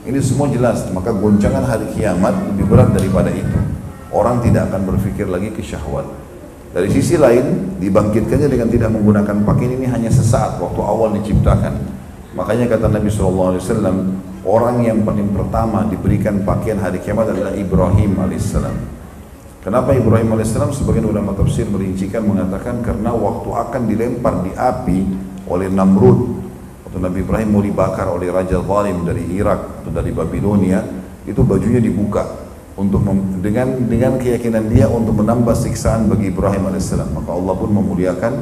[0.04, 0.84] ini semua jelas.
[0.92, 3.58] Maka goncangan hari kiamat lebih berat daripada itu.
[4.12, 6.29] Orang tidak akan berpikir lagi ke syahwat.
[6.70, 11.74] Dari sisi lain, dibangkitkannya dengan tidak menggunakan pakaian ini hanya sesaat waktu awal diciptakan.
[12.38, 13.58] Makanya kata Nabi SAW,
[14.46, 19.02] orang yang paling pertama diberikan pakaian hari kiamat adalah Ibrahim alaihissalam.
[19.66, 20.70] Kenapa Ibrahim alaihissalam?
[20.70, 24.98] Sebagian ulama tafsir merincikan mengatakan karena waktu akan dilempar di api
[25.50, 26.18] oleh Namrud
[26.86, 30.86] atau Nabi Ibrahim mau dibakar oleh Raja Zalim dari Irak atau dari Babilonia
[31.26, 32.49] itu bajunya dibuka
[32.80, 33.04] untuk
[33.44, 38.32] dengan dengan keyakinan dia untuk menambah siksaan bagi Ibrahim alaihissalam maka Allah pun memuliakan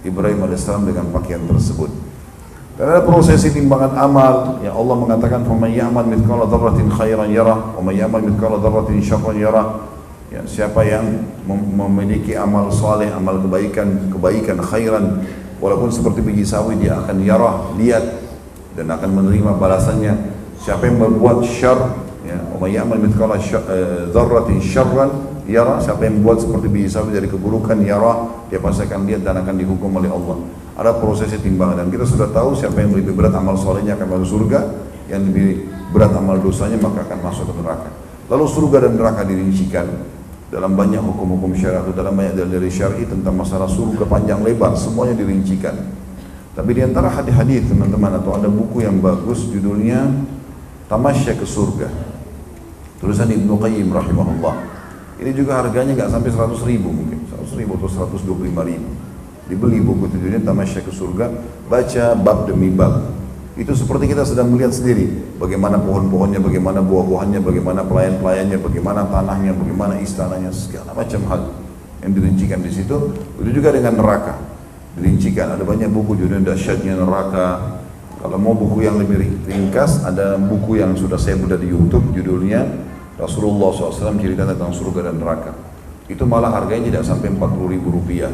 [0.00, 2.14] Ibrahim alaihissalam dengan pakaian tersebut
[2.74, 7.94] dan ada prosesi timbangan amal yang Allah mengatakan faman ya'mal dzarratin khairan yarah wa man
[7.94, 8.58] ya'mal mithqala
[9.38, 9.94] yarah.
[10.34, 15.22] Ya, siapa yang memiliki amal saleh, amal kebaikan, kebaikan khairan
[15.62, 18.02] walaupun seperti biji sawi dia akan yarah, lihat
[18.74, 20.34] dan akan menerima balasannya.
[20.58, 21.78] Siapa yang berbuat syar,
[22.24, 27.28] ya, wa ya'mal mithqala eh, dzarratin syarran yarah, siapa yang membuat seperti biji sawi dari
[27.28, 30.40] keburukan yarah, dia pasti akan lihat dan akan dihukum oleh Allah.
[30.74, 34.40] Ada prosesi timbangan dan kita sudah tahu siapa yang lebih berat amal solehnya akan masuk
[34.40, 34.60] surga
[35.06, 37.90] yang lebih berat amal dosanya maka akan masuk ke neraka.
[38.26, 39.86] Lalu surga dan neraka dirincikan
[40.50, 45.76] dalam banyak hukum-hukum syariat dalam banyak dari syar'i tentang masalah surga panjang lebar semuanya dirincikan.
[46.54, 50.06] Tapi di antara hadis-hadis teman-teman atau ada buku yang bagus judulnya
[50.86, 52.13] Tamasya ke surga
[53.04, 54.54] tulisan Ibnu Qayyim rahimahullah.
[55.20, 57.20] Ini juga harganya nggak sampai 100 ribu mungkin.
[57.28, 58.88] 100 ribu atau 125 ribu.
[59.44, 61.28] Dibeli buku tidurnya tamasya ke surga
[61.68, 63.12] baca bab demi bab.
[63.54, 65.36] Itu seperti kita sedang melihat sendiri.
[65.38, 71.40] Bagaimana pohon-pohonnya, bagaimana buah-buahannya, bagaimana pelayan-pelayannya, bagaimana tanahnya, bagaimana istananya, segala macam hal
[72.02, 73.14] yang dirincikan di situ.
[73.38, 74.34] Itu juga dengan neraka.
[74.98, 75.54] Dirincikan.
[75.54, 77.78] Ada banyak buku judulnya dahsyatnya neraka.
[78.18, 82.64] Kalau mau buku yang lebih ringkas, ada buku yang sudah saya buat di YouTube judulnya
[83.14, 85.52] Rasulullah SAW cerita tentang surga dan neraka.
[86.10, 88.32] Itu malah harganya tidak sampai 40 ribu rupiah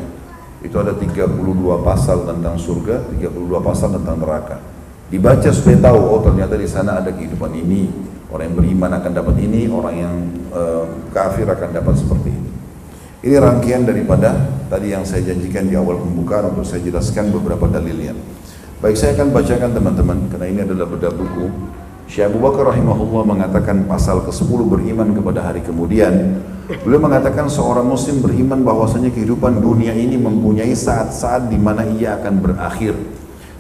[0.61, 1.41] itu ada 32
[1.81, 3.33] pasal tentang surga, 32
[3.65, 4.61] pasal tentang neraka.
[5.09, 7.89] Dibaca supaya tahu, oh ternyata di sana ada kehidupan ini.
[8.31, 10.15] Orang yang beriman akan dapat ini, orang yang
[10.55, 12.51] uh, kafir akan dapat seperti ini.
[13.27, 14.37] Ini rangkaian daripada
[14.71, 18.15] tadi yang saya janjikan di awal pembukaan untuk saya jelaskan beberapa dalilnya.
[18.85, 21.47] Baik, saya akan bacakan teman-teman, karena ini adalah bedah buku.
[22.11, 28.23] Syekh Abu Bakar rahimahullah mengatakan pasal ke-10 beriman kepada hari kemudian Beliau mengatakan seorang muslim
[28.23, 32.95] beriman bahwasanya kehidupan dunia ini mempunyai saat-saat di mana ia akan berakhir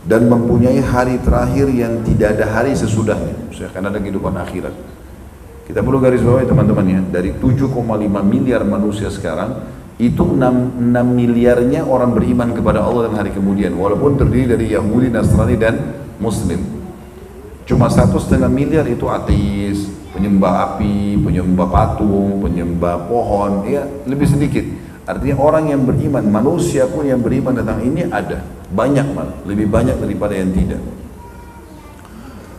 [0.07, 3.35] dan mempunyai hari terakhir yang tidak ada hari sesudahnya.
[3.51, 4.75] Saya akan ada kehidupan akhirat.
[5.67, 7.67] Kita perlu garis bawahi teman-teman ya, dari 7,5
[8.23, 9.59] miliar manusia sekarang
[9.99, 15.11] itu 6, 6 miliarnya orang beriman kepada Allah dan hari kemudian walaupun terdiri dari Yahudi,
[15.11, 16.80] Nasrani dan Muslim.
[17.71, 24.67] Cuma satu setengah miliar itu ateis, penyembah api, penyembah patung, penyembah pohon, ya lebih sedikit.
[25.07, 28.43] Artinya orang yang beriman, manusia pun yang beriman tentang ini ada.
[28.75, 30.83] Banyak malah, lebih banyak daripada yang tidak.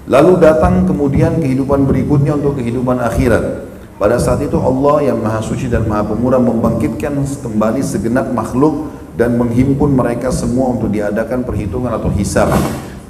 [0.07, 3.67] Lalu datang kemudian kehidupan berikutnya untuk kehidupan akhirat.
[3.99, 8.87] Pada saat itu Allah yang maha suci dan maha pemurah membangkitkan kembali segenap makhluk
[9.19, 12.47] dan menghimpun mereka semua untuk diadakan perhitungan atau hisab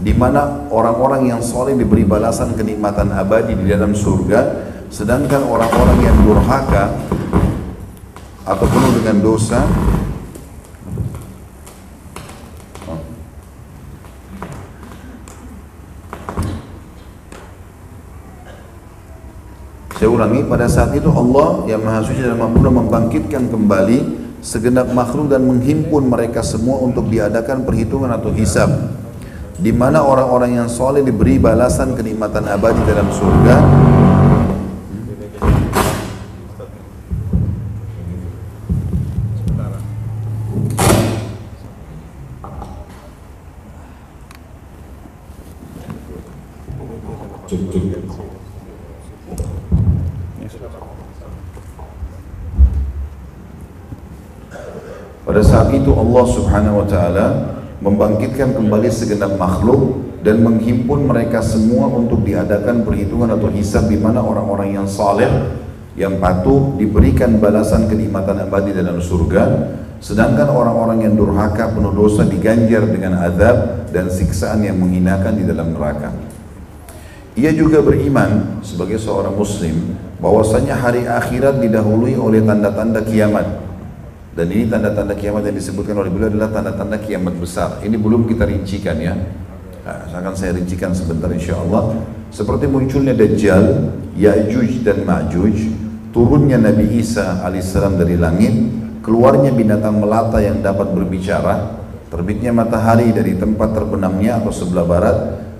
[0.01, 6.17] di mana orang-orang yang soleh diberi balasan kenikmatan abadi di dalam surga sedangkan orang-orang yang
[6.25, 6.89] durhaka
[8.41, 9.61] atau penuh dengan dosa
[20.01, 25.29] Saya ulangi, pada saat itu Allah yang Maha Suci dan Maha membangkitkan kembali segenap makhluk
[25.29, 28.65] dan menghimpun mereka semua untuk diadakan perhitungan atau hisab
[29.61, 33.55] di mana orang-orang yang soleh diberi balasan kenikmatan abadi dalam surga?
[55.21, 61.89] Pada saat itu Allah subhanahu wa ta'ala membangkitkan kembali segenap makhluk dan menghimpun mereka semua
[61.89, 65.29] untuk diadakan perhitungan atau hisab di mana orang-orang yang saleh
[65.97, 69.43] yang patuh diberikan balasan kenikmatan abadi dalam surga
[69.97, 75.77] sedangkan orang-orang yang durhaka penuh dosa diganjar dengan azab dan siksaan yang menghinakan di dalam
[75.77, 76.09] neraka.
[77.37, 83.70] Ia juga beriman sebagai seorang muslim bahwasanya hari akhirat didahului oleh tanda-tanda kiamat
[84.31, 87.83] dan ini tanda-tanda kiamat yang disebutkan oleh beliau adalah tanda-tanda kiamat besar.
[87.83, 89.11] Ini belum kita rincikan ya.
[89.81, 91.99] Nah, akan saya rincikan sebentar insya Allah.
[92.31, 95.57] Seperti munculnya Dajjal, Ya'juj dan Ma'juj,
[96.15, 98.55] turunnya Nabi Isa alaihissalam dari langit,
[99.03, 105.17] keluarnya binatang melata yang dapat berbicara, terbitnya matahari dari tempat terbenamnya atau sebelah barat,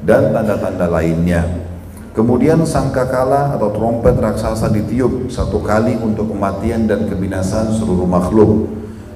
[0.08, 1.71] dan tanda-tanda lainnya.
[2.12, 8.68] Kemudian sangkakala atau trompet raksasa ditiup satu kali untuk kematian dan kebinasaan seluruh makhluk.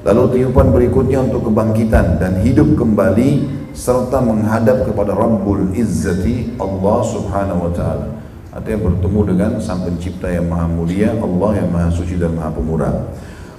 [0.07, 7.67] Lalu tiupan berikutnya untuk kebangkitan dan hidup kembali serta menghadap kepada Rabbul Izzati Allah Subhanahu
[7.67, 8.07] wa taala.
[8.55, 12.95] Artinya bertemu dengan Sang Pencipta yang Maha Mulia, Allah yang Maha Suci dan Maha Pemurah.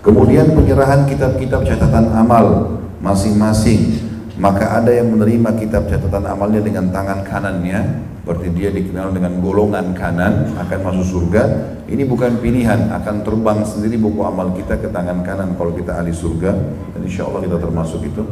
[0.00, 4.00] Kemudian penyerahan kitab-kitab catatan amal masing-masing.
[4.40, 7.80] Maka ada yang menerima kitab catatan amalnya dengan tangan kanannya,
[8.26, 11.42] berarti dia dikenal dengan golongan kanan akan masuk surga
[11.86, 16.10] ini bukan pilihan akan terbang sendiri buku amal kita ke tangan kanan kalau kita ahli
[16.10, 16.50] surga.
[16.90, 18.26] Dan insya Allah kita termasuk itu.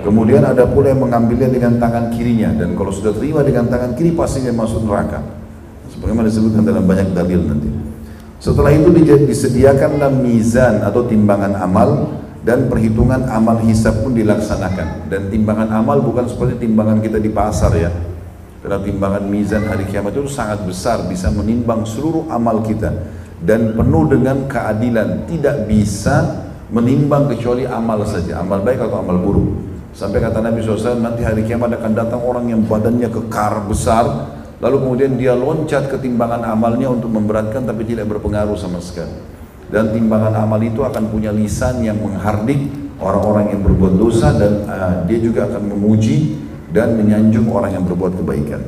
[0.00, 2.56] Kemudian ada pula yang mengambilnya dengan tangan kirinya.
[2.56, 5.20] Dan kalau sudah terima dengan tangan kiri pasti dia masuk neraka.
[5.92, 7.68] Sebagaimana disebutkan dalam banyak dalil nanti.
[8.40, 15.12] Setelah itu disediakanlah mizan atau timbangan amal dan perhitungan amal hisab pun dilaksanakan.
[15.12, 17.92] Dan timbangan amal bukan seperti timbangan kita di pasar ya
[18.66, 22.90] karena timbangan mizan hari kiamat itu sangat besar, bisa menimbang seluruh amal kita
[23.38, 25.22] dan penuh dengan keadilan.
[25.30, 26.42] Tidak bisa
[26.74, 29.54] menimbang kecuali amal saja, amal baik atau amal buruk.
[29.94, 34.82] Sampai kata Nabi SAW, nanti hari kiamat akan datang orang yang badannya kekar besar, lalu
[34.82, 39.14] kemudian dia loncat ke timbangan amalnya untuk memberatkan tapi tidak berpengaruh sama sekali.
[39.70, 42.66] Dan timbangan amal itu akan punya lisan yang menghardik
[42.98, 46.45] orang-orang yang berbuat dosa dan uh, dia juga akan memuji
[46.76, 48.60] dan menyanjung orang yang berbuat kebaikan.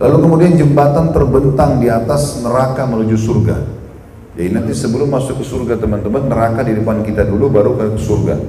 [0.00, 3.56] Lalu kemudian jembatan terbentang di atas neraka menuju surga.
[4.32, 8.40] Jadi nanti sebelum masuk ke surga teman-teman, neraka di depan kita dulu baru ke surga.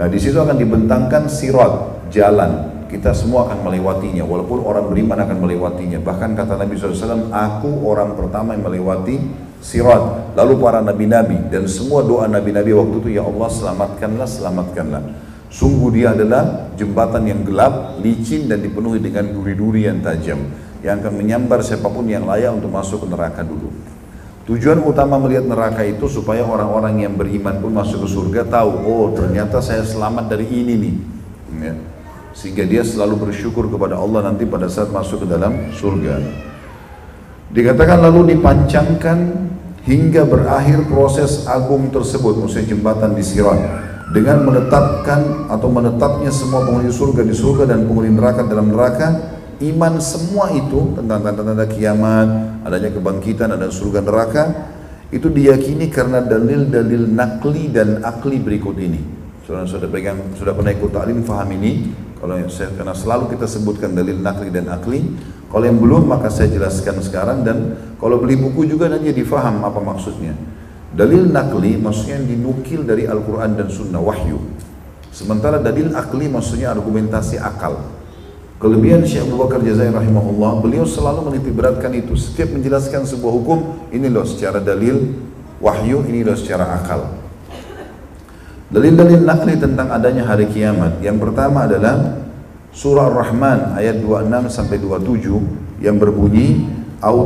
[0.00, 2.72] Nah di situ akan dibentangkan sirat, jalan.
[2.88, 5.98] Kita semua akan melewatinya, walaupun orang beriman akan melewatinya.
[6.00, 9.18] Bahkan kata Nabi SAW, aku orang pertama yang melewati
[9.60, 10.32] sirat.
[10.38, 15.33] Lalu para nabi-nabi dan semua doa nabi-nabi waktu itu, ya Allah selamatkanlah, selamatkanlah.
[15.54, 20.50] Sungguh dia adalah jembatan yang gelap, licin dan dipenuhi dengan duri-duri yang tajam
[20.82, 23.70] yang akan menyambar siapa pun yang layak untuk masuk ke neraka dulu.
[24.50, 29.06] Tujuan utama melihat neraka itu supaya orang-orang yang beriman pun masuk ke surga tahu, oh
[29.14, 30.94] ternyata saya selamat dari ini nih.
[31.62, 31.74] Ya.
[32.34, 36.18] Sehingga dia selalu bersyukur kepada Allah nanti pada saat masuk ke dalam surga.
[37.54, 39.18] Dikatakan lalu dipancangkan
[39.86, 46.92] hingga berakhir proses agung tersebut, maksudnya jembatan di Sirat dengan menetapkan atau menetapnya semua penghuni
[46.92, 49.08] surga di surga dan penghuni neraka dalam neraka
[49.64, 54.44] iman semua itu tentang tanda-tanda kiamat adanya kebangkitan ada surga neraka
[55.08, 58.98] itu diyakini karena dalil-dalil nakli dan akli berikut ini.
[59.46, 61.94] Saudara sudah pegang sudah pernah ikut taklim faham ini?
[62.18, 65.06] Kalau yang saya karena selalu kita sebutkan dalil nakli dan akli.
[65.54, 69.78] Kalau yang belum maka saya jelaskan sekarang dan kalau beli buku juga nanti difaham apa
[69.78, 70.34] maksudnya
[70.94, 74.38] Dalil nakli maksudnya yang dinukil dari Al-Quran dan Sunnah wahyu.
[75.10, 77.82] Sementara dalil akli maksudnya argumentasi akal.
[78.62, 82.14] Kelebihan Syekh Abu Bakar Jazair rahimahullah, beliau selalu menitik beratkan itu.
[82.14, 83.58] Setiap menjelaskan sebuah hukum,
[83.90, 85.18] ini loh secara dalil
[85.58, 87.10] wahyu, ini loh secara akal.
[88.70, 91.02] Dalil-dalil nakli tentang adanya hari kiamat.
[91.02, 92.22] Yang pertama adalah
[92.74, 96.73] surah Ar-Rahman ayat 26 sampai 27 yang berbunyi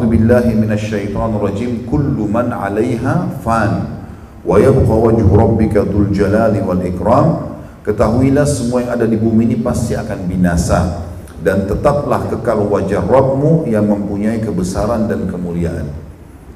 [0.09, 1.87] Billahi minasyaitonir rajim.
[1.87, 4.03] Kullu man 'alaiha fan
[4.43, 7.59] wa yabqa wajhu rabbika dzul jalali wal ikram.
[7.87, 11.09] Ketahuilah semua yang ada di bumi ini pasti akan binasa
[11.41, 15.87] dan tetaplah kekal wajah Rabbmu yang mempunyai kebesaran dan kemuliaan.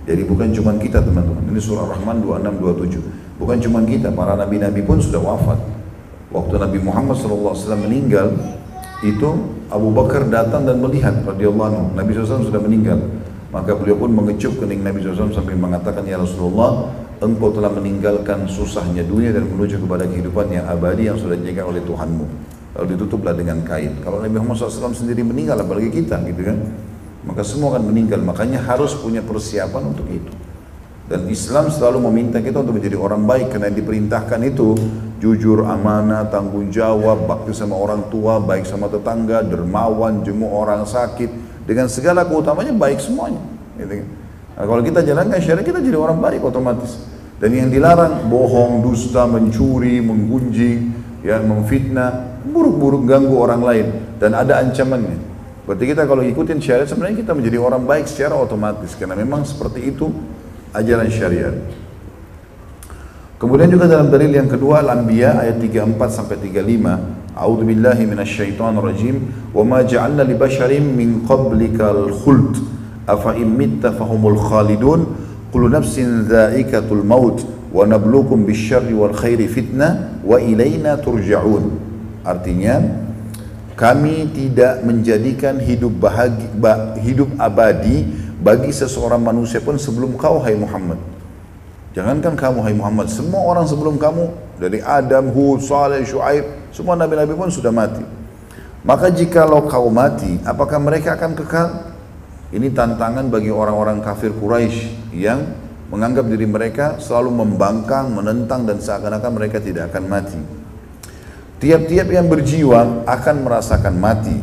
[0.03, 1.47] Jadi bukan cuma kita teman-teman.
[1.47, 3.39] Ini surah Rahman 26 27.
[3.39, 5.63] Bukan cuma kita, para nabi-nabi pun sudah wafat.
[6.35, 8.35] Waktu Nabi Muhammad SAW meninggal,
[9.07, 13.01] itu Abu Bakar datang dan melihat radhiyallahu anhu Nabi SAW sudah meninggal.
[13.49, 16.93] Maka beliau pun mengecup kening Nabi SAW sampai mengatakan ya Rasulullah
[17.25, 21.81] engkau telah meninggalkan susahnya dunia dan menuju kepada kehidupan yang abadi yang sudah dijaga oleh
[21.89, 22.27] Tuhanmu.
[22.77, 23.97] Lalu ditutuplah dengan kain.
[24.05, 26.59] Kalau Nabi Muhammad SAW sendiri meninggal apalagi kita gitu kan?
[27.25, 28.21] Maka semua akan meninggal.
[28.21, 30.42] Makanya harus punya persiapan untuk itu
[31.13, 34.73] dan Islam selalu meminta kita untuk menjadi orang baik karena yang diperintahkan itu
[35.21, 41.29] jujur, amanah, tanggung jawab, bakti sama orang tua, baik sama tetangga, dermawan, jenguk orang sakit,
[41.69, 43.45] dengan segala keutamanya baik semuanya.
[43.77, 44.01] Gitu.
[44.01, 44.09] Kan.
[44.57, 46.97] Nah, kalau kita jalankan syariat kita jadi orang baik otomatis.
[47.37, 54.65] Dan yang dilarang bohong, dusta, mencuri, menggunjing, ya memfitnah, buruk-buruk ganggu orang lain dan ada
[54.65, 55.21] ancamannya.
[55.69, 59.93] Berarti kita kalau ikutin syariat sebenarnya kita menjadi orang baik secara otomatis karena memang seperti
[59.95, 60.11] itu
[60.73, 61.55] ajaran syariat.
[63.43, 69.17] Kemudian juga dalam dalil yang kedua Al-Anbiya ayat 34 sampai 35, A'udzu billahi minasyaitonir rajim,
[69.51, 72.63] "Wa ma ja'alna li basharin min qablikal khuld,
[73.03, 75.11] afa in mitta fahumul khalidun,
[75.51, 77.43] kullu nafsin dha'iqatul maut,
[77.75, 81.67] wa nabluukum bisyarri wal khairi fitnah, wa ilaina turja'un."
[82.23, 82.79] Artinya,
[83.75, 86.47] kami tidak menjadikan hidup bahagi,
[87.03, 90.99] hidup abadi bagi seseorang manusia pun sebelum kau hai Muhammad.
[91.95, 97.39] Jangankan kamu hai Muhammad, semua orang sebelum kamu dari Adam, Hud, Saleh, Shu'aib, semua nabi-nabi
[97.39, 98.03] pun sudah mati.
[98.83, 101.69] Maka jikalau kau mati, apakah mereka akan kekal?
[102.51, 105.55] Ini tantangan bagi orang-orang kafir Quraisy yang
[105.89, 110.41] menganggap diri mereka selalu membangkang, menentang dan seakan-akan mereka tidak akan mati.
[111.63, 114.35] Tiap-tiap yang berjiwa akan merasakan mati,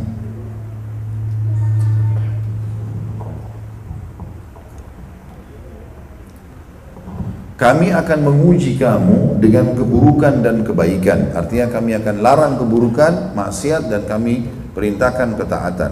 [7.60, 11.36] kami akan menguji kamu dengan keburukan dan kebaikan.
[11.36, 15.91] Artinya kami akan larang keburukan, maksiat dan kami perintahkan ketaatan.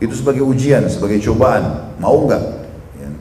[0.00, 1.92] Itu sebagai ujian, sebagai cobaan.
[2.00, 2.40] Mau enggak?
[2.96, 3.12] Ya.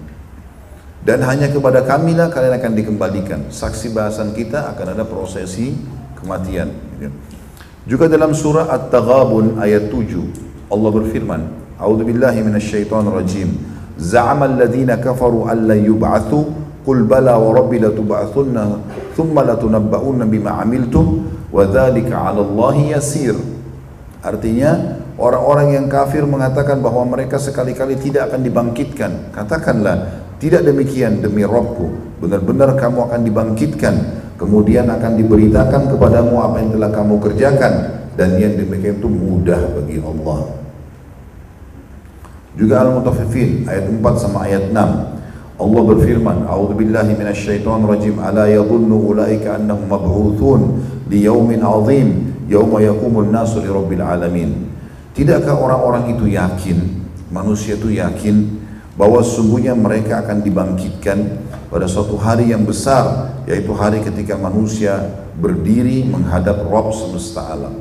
[1.04, 3.52] Dan hanya kepada kamilah kalian akan dikembalikan.
[3.52, 5.76] Saksi bahasan kita akan ada prosesi
[6.16, 6.72] kematian.
[7.04, 7.12] Ya.
[7.84, 11.42] Juga dalam surah At-Taghabun ayat 7 Allah berfirman,
[11.76, 12.40] A'udzu billahi.
[13.96, 15.76] Za'ama alladziina kafaru an la
[16.86, 18.78] Qul bala wa rabbi latub'atsunna
[19.18, 22.46] thumma latunabba'unna bima amiltum wa dzalika 'ala
[22.78, 23.34] yasir.
[24.22, 29.34] Artinya orang-orang yang kafir mengatakan bahwa mereka sekali-kali tidak akan dibangkitkan.
[29.34, 32.22] Katakanlah, tidak demikian demi Rabbku.
[32.22, 33.96] Benar-benar kamu akan dibangkitkan.
[34.36, 37.74] Kemudian akan diberitakan kepadamu apa yang telah kamu kerjakan.
[38.14, 40.40] Dan yang demikian itu mudah bagi Allah.
[42.56, 45.15] Juga Al-Mutaffifin ayat 4 sama ayat 6.
[45.56, 48.16] Allah berfirman, "A'udzu billahi minasyaitonir rajim.
[48.20, 50.62] Ala yadhunnu ulaika annahum mab'utsun
[51.08, 54.68] li yaumin 'adzim, yauma yaqumun nasu li rabbil alamin."
[55.16, 58.60] Tidakkah orang-orang itu yakin, manusia itu yakin
[59.00, 61.20] bahwa sesungguhnya mereka akan dibangkitkan
[61.72, 67.76] pada suatu hari yang besar, yaitu hari ketika manusia berdiri menghadap Rabb semesta alam.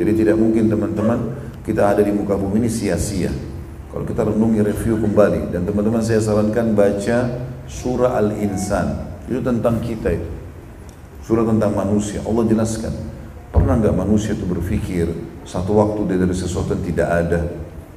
[0.00, 1.18] Jadi tidak mungkin teman-teman
[1.64, 3.53] kita ada di muka bumi ini sia-sia.
[3.94, 9.06] Kalau kita renungi review kembali dan teman-teman saya sarankan baca surah Al-Insan.
[9.30, 10.30] Itu tentang kita itu.
[11.22, 12.18] Surah tentang manusia.
[12.26, 12.90] Allah jelaskan.
[13.54, 15.14] Pernah nggak manusia itu berpikir
[15.46, 17.40] satu waktu dia dari sesuatu yang tidak ada.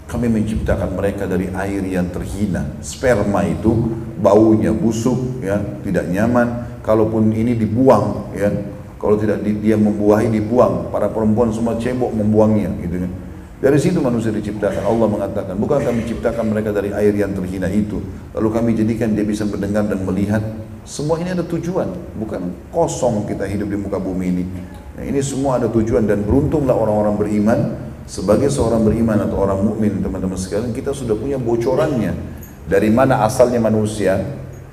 [0.06, 2.78] Kami menciptakan mereka dari air yang terhina.
[2.78, 6.78] Sperma itu baunya busuk, ya, tidak nyaman.
[6.86, 8.54] Kalaupun ini dibuang, ya,
[9.02, 10.94] kalau tidak dia membuahi dibuang.
[10.94, 13.12] Para perempuan semua cebok membuangnya, gitu kan.
[13.58, 14.86] Dari situ manusia diciptakan.
[14.86, 17.98] Allah mengatakan, bukan kami ciptakan mereka dari air yang terhina itu.
[18.38, 20.46] Lalu kami jadikan dia bisa mendengar dan melihat.
[20.86, 21.90] Semua ini ada tujuan.
[22.22, 24.44] Bukan kosong kita hidup di muka bumi ini.
[24.94, 27.60] Nah, ini semua ada tujuan dan beruntunglah orang-orang beriman.
[28.08, 32.14] Sebagai seorang beriman atau orang mukmin teman-teman sekalian, kita sudah punya bocorannya.
[32.70, 34.22] Dari mana asalnya manusia,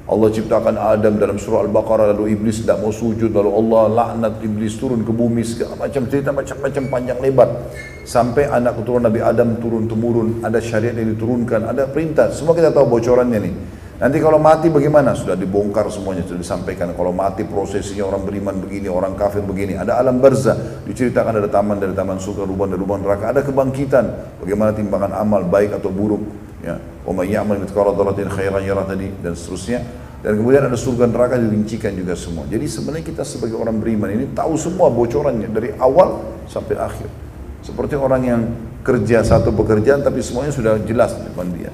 [0.05, 4.77] Allah ciptakan Adam dalam surah Al-Baqarah lalu iblis tidak mau sujud lalu Allah laknat iblis
[4.77, 7.49] turun ke bumi segala macam cerita macam-macam panjang lebar.
[8.05, 12.29] Sampai anak keturunan Nabi Adam turun temurun ada syariat yang diturunkan ada perintah.
[12.37, 13.55] Semua kita tahu bocorannya nih
[13.97, 15.17] nanti kalau mati bagaimana?
[15.17, 16.93] Sudah dibongkar semuanya sudah disampaikan.
[16.93, 19.81] Kalau mati prosesinya orang beriman begini orang kafir begini.
[19.81, 20.85] Ada alam barzah.
[20.85, 23.33] Diceritakan ada taman dari taman surga lubang dari lubang neraka.
[23.33, 24.37] Ada kebangkitan.
[24.45, 26.21] Bagaimana timbangan amal baik atau buruk
[26.61, 29.81] ya wa may ya'mal mithqala dzarratin khairan tadi dan seterusnya.
[30.25, 32.49] Dan kemudian ada surga neraka dirincikan juga semua.
[32.49, 37.13] Jadi sebenarnya kita sebagai orang beriman ini tahu semua bocorannya dari awal sampai akhir.
[37.61, 38.41] Seperti orang yang
[38.81, 41.69] kerja satu pekerjaan tapi semuanya sudah jelas di depan dia.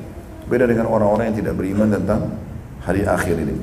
[0.50, 2.26] Beda dengan orang-orang yang tidak beriman tentang
[2.82, 3.54] hari akhir ini.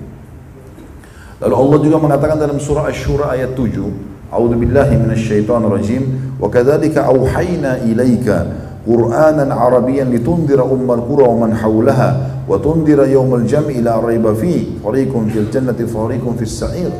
[1.43, 6.03] Lalu Allah juga mengatakan dalam surah Asy-Syura ayat 7 A'udzu billahi minasyaitonir rajim
[6.35, 8.43] wa kadzalika auhayna ilaika
[8.86, 12.08] قرآنا عربيا لتنذر أم القرى ومن حولها
[12.48, 16.92] وتنذر يوم الجمع لا ريب فيه فريق في الجنة فريق في السعير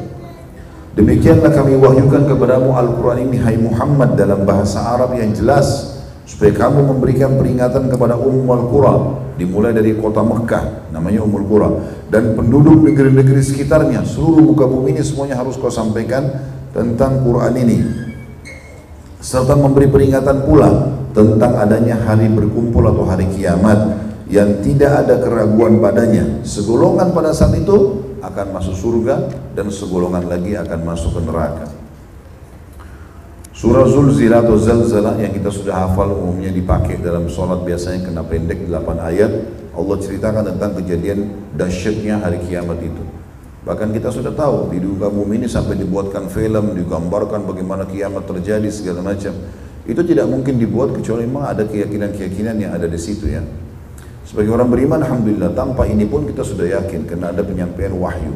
[0.92, 5.96] Demikianlah kami wahyukan kepadamu Al-Quran ini Hai Muhammad dalam bahasa Arab yang jelas
[6.28, 8.94] Supaya kamu memberikan peringatan kepada Ummul Qura
[9.40, 11.72] Dimulai dari kota Mekah Namanya Ummul Qura
[12.12, 16.28] Dan penduduk negeri-negeri sekitarnya Seluruh muka bumi ini semuanya harus kau sampaikan
[16.76, 17.78] Tentang Quran ini
[19.16, 23.97] Serta memberi peringatan pula tentang adanya hari berkumpul atau hari kiamat
[24.29, 26.45] yang tidak ada keraguan padanya.
[26.45, 29.25] Segolongan pada saat itu akan masuk surga
[29.57, 31.67] dan segolongan lagi akan masuk ke neraka.
[33.57, 38.69] Surah Zulzilah atau Zalzalah yang kita sudah hafal umumnya dipakai dalam sholat biasanya kena pendek
[38.69, 39.33] 8 ayat
[39.73, 43.01] Allah ceritakan tentang kejadian dahsyatnya hari kiamat itu
[43.65, 48.69] bahkan kita sudah tahu di dunia bumi ini sampai dibuatkan film digambarkan bagaimana kiamat terjadi
[48.69, 49.33] segala macam
[49.87, 53.39] itu tidak mungkin dibuat kecuali memang ada keyakinan-keyakinan yang ada di situ ya.
[54.27, 58.35] Sebagai orang beriman, Alhamdulillah, tanpa ini pun kita sudah yakin karena ada penyampaian wahyu.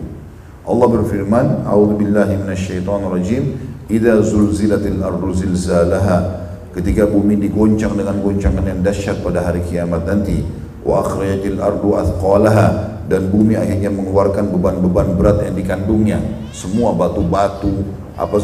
[0.63, 3.43] Allah berfirman, A'udhu billahi minasyaitonir rajim,
[3.91, 6.47] Idza zulzilatil ardu zilzalaha.
[6.71, 10.47] Ketika bumi digoncang dengan goncangan yang dahsyat pada hari kiamat nanti,
[10.87, 12.67] wa akhrajatil ardu athqalaha
[13.11, 16.23] dan bumi akhirnya mengeluarkan beban-beban berat yang dikandungnya,
[16.55, 17.83] semua batu-batu,
[18.15, 18.39] apa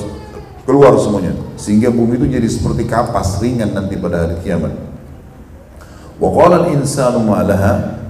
[0.68, 1.32] keluar semuanya.
[1.56, 4.76] Sehingga bumi itu jadi seperti kapas ringan nanti pada hari kiamat.
[6.20, 7.42] Wa qala insanu ma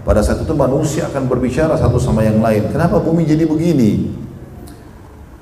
[0.07, 2.71] pada saat itu manusia akan berbicara satu sama yang lain.
[2.73, 4.09] Kenapa bumi jadi begini?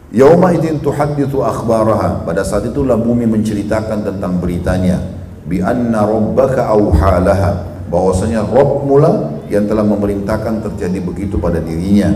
[0.09, 4.97] Yauma idzin tuhadditsu akhbaraha pada saat itulah bumi menceritakan tentang beritanya.
[5.45, 7.61] Bi anna rabbaka auhalaha
[7.93, 12.09] bahwasanya Rabb mula yang telah memerintahkan terjadi begitu pada dirinya.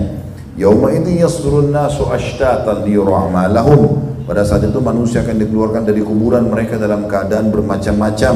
[0.58, 6.78] Yauma idzin yasdurun nasu ashtatan liyura'malahum pada saat itu manusia akan dikeluarkan dari kuburan mereka
[6.78, 8.36] dalam keadaan bermacam-macam.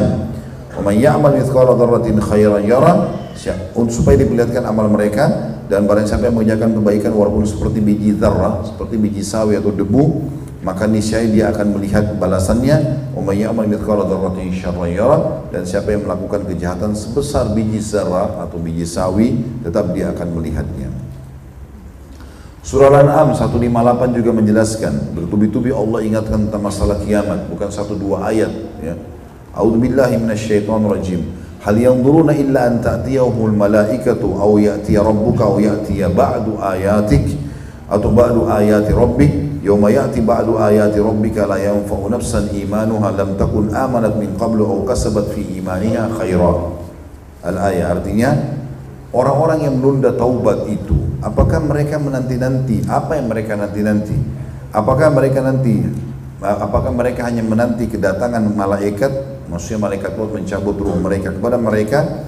[0.74, 3.14] Wa ya'mal mithqala dzarratin khairan yara
[3.94, 8.98] supaya diperlihatkan amal mereka dan barang siapa yang mengerjakan kebaikan walaupun seperti biji zarrah, seperti
[8.98, 10.34] biji sawi atau debu,
[10.66, 13.14] maka niscaya dia akan melihat balasannya.
[13.14, 18.34] Wa may ya'mal mithqala dzarratin syarran yara dan siapa yang melakukan kejahatan sebesar biji zarrah
[18.42, 20.93] atau biji sawi, tetap dia akan melihatnya.
[22.64, 28.48] Surah Al-An'am 158 juga menjelaskan bertubi-tubi Allah ingatkan tentang masalah kiamat bukan satu dua ayat
[28.80, 28.96] ya.
[29.52, 31.28] A'udzu billahi minasyaitonir rajim.
[31.60, 37.36] Hal yanzuruna illa an ta'tiyahumul malaikatu aw ya'tiya rabbuka aw ya'tiya ba'du ayatik
[37.92, 43.76] atau ba'du ayati rabbik yawma ya'ti ba'du ayati rabbika la yanfa'u nafsan imanuha lam takun
[43.76, 46.80] amanat min qablu aw kasabat fi imaniha khaira.
[47.44, 48.32] Al-ayat artinya
[49.12, 52.84] orang-orang yang menunda taubat itu Apakah mereka menanti-nanti?
[52.84, 54.18] Apa yang mereka nanti-nanti?
[54.76, 55.88] Apakah mereka nanti?
[56.44, 59.32] Apakah mereka hanya menanti kedatangan malaikat?
[59.48, 62.28] Maksudnya malaikat maut mencabut ruh mereka kepada mereka?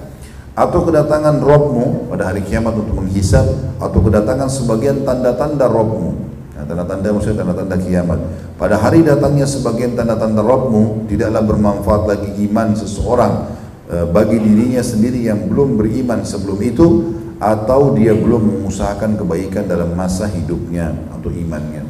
[0.56, 3.44] Atau kedatangan Robmu pada hari kiamat untuk menghisap?
[3.76, 6.16] Atau kedatangan sebagian tanda-tanda Robmu?
[6.56, 8.18] Nah, tanda-tanda maksudnya tanda-tanda kiamat.
[8.56, 13.52] Pada hari datangnya sebagian tanda-tanda Robmu, tidaklah bermanfaat lagi iman seseorang
[13.92, 19.92] eh, bagi dirinya sendiri yang belum beriman sebelum itu atau dia belum mengusahakan kebaikan dalam
[19.92, 21.84] masa hidupnya atau imannya.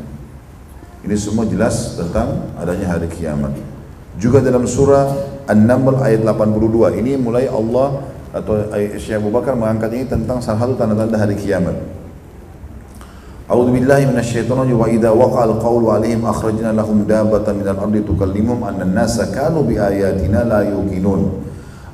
[1.07, 3.55] Ini semua jelas tentang adanya hari kiamat.
[4.19, 5.07] Juga dalam surah
[5.47, 8.03] An-Naml ayat 82 ini mulai Allah
[8.35, 8.67] atau
[8.99, 11.79] Syekh Abu Bakar mengangkat ini tentang salah satu tanda-tanda hari kiamat.
[13.47, 18.67] A'udzu billahi minasyaitonir rajim wa idza waqa'al qawlu 'alaihim akhrajna lahum dabbatan minal ardi tukallimuhum
[18.67, 21.46] anna an-nasa kanu bi ayatina la yuqinun.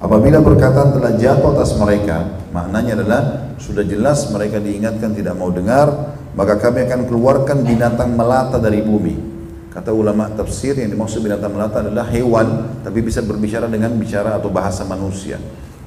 [0.02, 3.22] Apabila perkataan telah jatuh atas mereka, maknanya adalah
[3.62, 9.30] sudah jelas mereka diingatkan tidak mau dengar, maka kami akan keluarkan binatang melata dari bumi.
[9.70, 14.50] Kata ulama tafsir yang dimaksud binatang melata adalah hewan, tapi bisa berbicara dengan bicara atau
[14.50, 15.38] bahasa manusia.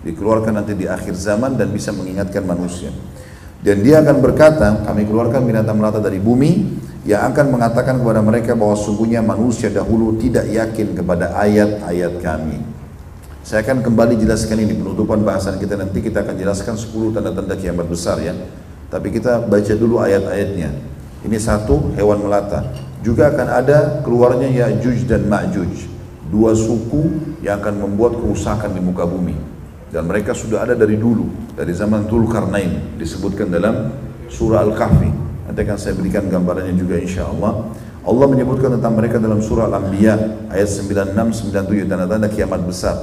[0.07, 2.95] Dikeluarkan nanti di akhir zaman dan bisa mengingatkan manusia.
[3.59, 8.55] Dan dia akan berkata, kami keluarkan binatang melata dari bumi yang akan mengatakan kepada mereka
[8.55, 12.74] bahwa sungguhnya manusia dahulu tidak yakin kepada ayat-ayat kami.
[13.45, 17.85] Saya akan kembali jelaskan ini penutupan bahasan kita nanti kita akan jelaskan 10 tanda-tanda kiamat
[17.85, 18.33] besar ya.
[18.89, 20.73] Tapi kita baca dulu ayat-ayatnya.
[21.21, 22.65] Ini satu hewan melata.
[23.05, 25.85] Juga akan ada keluarnya Ya'juj dan Ma'juj.
[26.25, 29.37] Dua suku yang akan membuat kerusakan di muka bumi
[29.93, 33.93] dan mereka sudah ada dari dulu dari zaman Tul Karnain disebutkan dalam
[34.27, 35.07] surah Al-Kahfi
[35.45, 37.69] nanti akan saya berikan gambarannya juga insya Allah
[38.01, 42.97] Allah menyebutkan tentang mereka dalam surah Al-Anbiya ayat 96 97 tanda-tanda kiamat besar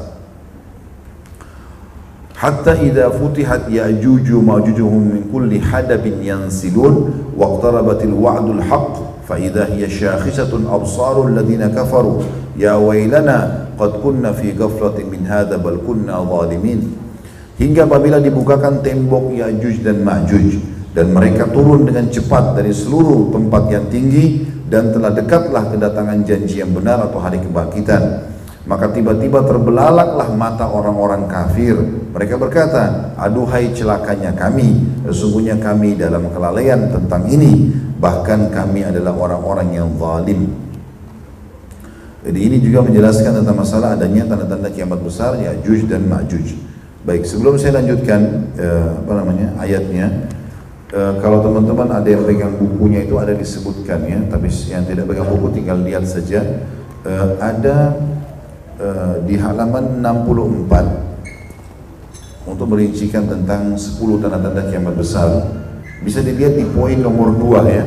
[2.32, 9.86] Hatta idza futihat ya'juj ma'jujuhum min kulli hadabin yansilun waqtarabatil wa'dul haqq fa idza hiya
[9.86, 12.24] shakhisatun absarul ladina kafaru.
[12.58, 16.98] Ya wailana qad kunna fi ghaflatin min hadha bal kunna zalimin.
[17.60, 20.58] Hingga apabila dibukakan tembok Ya'juj dan Ma'juj
[20.96, 26.64] dan mereka turun dengan cepat dari seluruh tempat yang tinggi dan telah dekatlah kedatangan janji
[26.64, 28.24] yang benar atau hari kebangkitan
[28.62, 31.74] maka tiba-tiba terbelalaklah mata orang-orang kafir
[32.14, 39.74] mereka berkata aduhai celakanya kami sesungguhnya kami dalam kelalaian tentang ini bahkan kami adalah orang-orang
[39.74, 40.62] yang zalim
[42.22, 46.54] jadi ini juga menjelaskan tentang masalah adanya tanda-tanda kiamat besar ya Juj dan Ma'juj.
[47.02, 50.30] Baik, sebelum saya lanjutkan eh, apa namanya ayatnya,
[50.94, 55.26] eh, kalau teman-teman ada yang pegang bukunya itu ada disebutkan ya, tapi yang tidak pegang
[55.34, 56.46] buku tinggal lihat saja.
[57.02, 57.98] Eh, ada
[58.82, 65.30] eh, di halaman 64 untuk merincikan tentang 10 tanda-tanda kiamat besar.
[66.02, 67.86] Bisa dilihat di poin nomor 2 ya.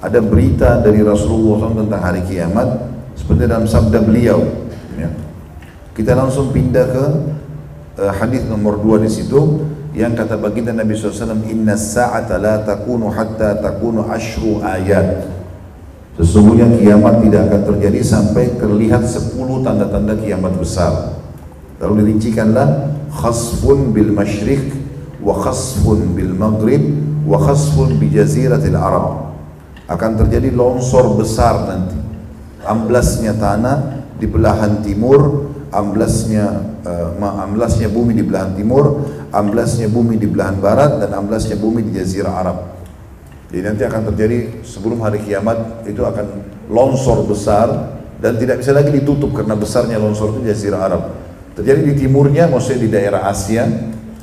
[0.00, 2.88] Ada berita dari Rasulullah SAW tentang hari kiamat
[3.18, 4.38] seperti dalam sabda beliau
[4.94, 5.10] ya.
[5.98, 7.04] kita langsung pindah ke
[7.98, 9.66] uh, hadis nomor dua di situ
[9.98, 15.26] yang kata baginda Nabi SAW inna sa'ata la takunu hatta takunu ashru ayat
[16.18, 21.14] sesungguhnya kiamat tidak akan terjadi sampai terlihat sepuluh tanda-tanda kiamat besar.
[21.78, 24.74] Lalu dirincikanlah khasfun bil masyrik
[25.22, 26.82] wa khasfun bil maghrib
[27.22, 29.30] wa khasfun bi jaziratil arab.
[29.86, 31.96] Akan terjadi longsor besar nanti.
[32.66, 37.14] Amblasnya tanah di belahan timur, amblasnya uh,
[37.46, 42.34] amblasnya bumi di belahan timur, amblasnya bumi di belahan barat dan amblasnya bumi di jazirah
[42.34, 42.77] Arab.
[43.48, 46.26] Jadi nanti akan terjadi sebelum hari kiamat itu akan
[46.68, 51.02] longsor besar dan tidak bisa lagi ditutup karena besarnya longsor itu jazirah Arab.
[51.56, 53.64] Terjadi di timurnya, maksudnya di daerah Asia,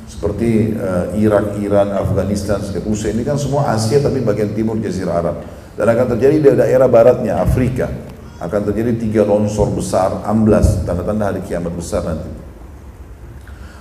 [0.06, 5.36] seperti uh, Irak, Iran, Afghanistan, Rusia ini kan semua Asia tapi bagian timur jazirah Arab.
[5.74, 7.90] Dan akan terjadi di daerah baratnya Afrika
[8.36, 12.28] akan terjadi tiga longsor besar, amblas, tanda-tanda hari kiamat besar nanti.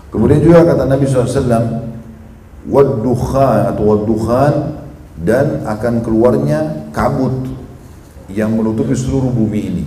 [0.10, 1.86] Kemudian juga kata Nabi SAW,
[2.72, 4.54] wadduhan atau wadduhan
[5.22, 7.48] dan akan keluarnya kabut
[8.28, 9.86] yang menutupi seluruh bumi ini.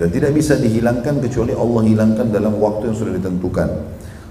[0.00, 3.68] Dan tidak bisa dihilangkan kecuali Allah hilangkan dalam waktu yang sudah ditentukan.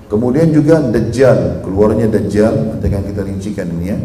[0.10, 3.98] Kemudian juga Dajjal, keluarnya Dajjal, nanti akan kita rincikan ini ya.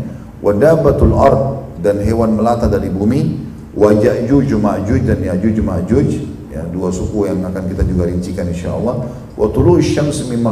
[0.45, 1.41] Wadabatul ard
[1.80, 3.41] dan hewan melata dari bumi
[3.72, 6.11] wa Ya'juj Ma'juj dan Ya'juj Ma'juj
[6.53, 8.97] ya dua suku yang akan kita juga rincikan insyaallah
[9.35, 10.45] wa tulu'u syams min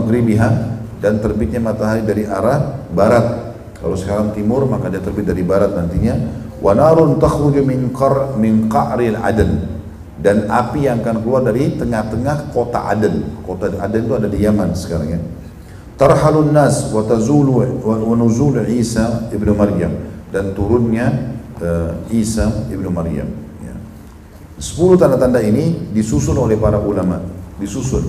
[0.98, 3.51] dan terbitnya matahari dari arah barat
[3.82, 6.14] kalau sekarang timur maka dia terbit dari barat nantinya
[6.62, 9.66] wa narun takhruju min qar min qa'ril adan
[10.22, 14.70] dan api yang akan keluar dari tengah-tengah kota Aden kota Aden itu ada di Yaman
[14.70, 15.20] sekarang ya
[15.98, 19.92] tarhalun nas wa tazulu wa nuzul Isa ibnu Maryam
[20.32, 23.28] dan turunnya uh, Isa ibnu Maryam.
[23.62, 23.74] Ya.
[24.58, 27.20] Sepuluh tanda-tanda ini disusun oleh para ulama,
[27.60, 28.02] disusun.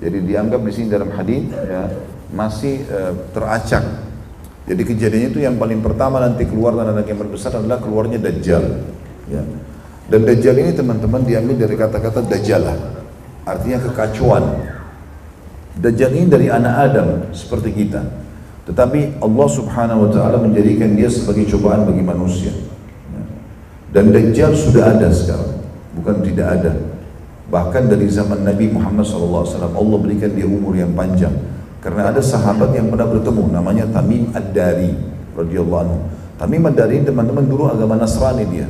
[0.00, 1.92] Jadi dianggap di sini dalam hadis ya,
[2.32, 3.84] masih uh, teracak.
[4.68, 8.64] Jadi kejadiannya itu yang paling pertama nanti keluar tanda-tanda yang besar adalah keluarnya Dajjal.
[9.32, 9.40] Ya.
[10.12, 12.76] Dan Dajjal ini teman-teman diambil dari kata-kata Dajjalah,
[13.48, 14.44] artinya kekacauan.
[15.80, 18.04] Dajjal ini dari anak Adam seperti kita.
[18.68, 22.52] Tetapi Allah subhanahu wa ta'ala menjadikan dia sebagai cobaan bagi manusia.
[23.88, 25.64] Dan Dajjal sudah ada sekarang,
[25.96, 26.72] bukan tidak ada.
[27.48, 31.32] Bahkan dari zaman Nabi Muhammad SAW, Allah berikan dia umur yang panjang.
[31.78, 34.90] Karena ada sahabat yang pernah bertemu, namanya Tamim Ad-Dari,
[35.38, 35.98] radhiyallahu anhu.
[36.38, 38.66] Tamim Ad-Dari teman-teman dulu agama Nasrani dia.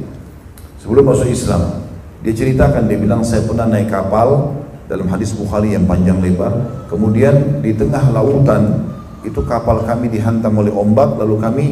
[0.78, 1.88] Sebelum masuk Islam,
[2.20, 6.84] dia ceritakan, dia bilang saya pernah naik kapal dalam hadis Bukhari yang panjang lebar.
[6.92, 8.92] Kemudian di tengah lautan
[9.24, 11.66] itu kapal kami dihantam oleh ombak, lalu kami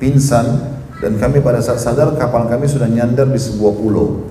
[0.00, 4.28] pingsan dan kami pada saat sadar kapal kami sudah nyandar di sebuah pulau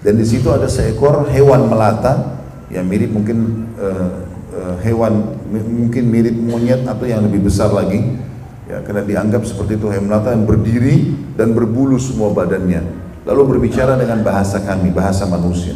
[0.00, 2.40] dan di situ ada seekor hewan melata
[2.72, 8.30] yang mirip mungkin uh, uh, hewan mungkin mirip monyet atau yang lebih besar lagi
[8.70, 12.86] Ya, karena dianggap seperti itu Melata yang berdiri dan berbulu semua badannya.
[13.26, 15.74] Lalu berbicara dengan bahasa kami, bahasa manusia.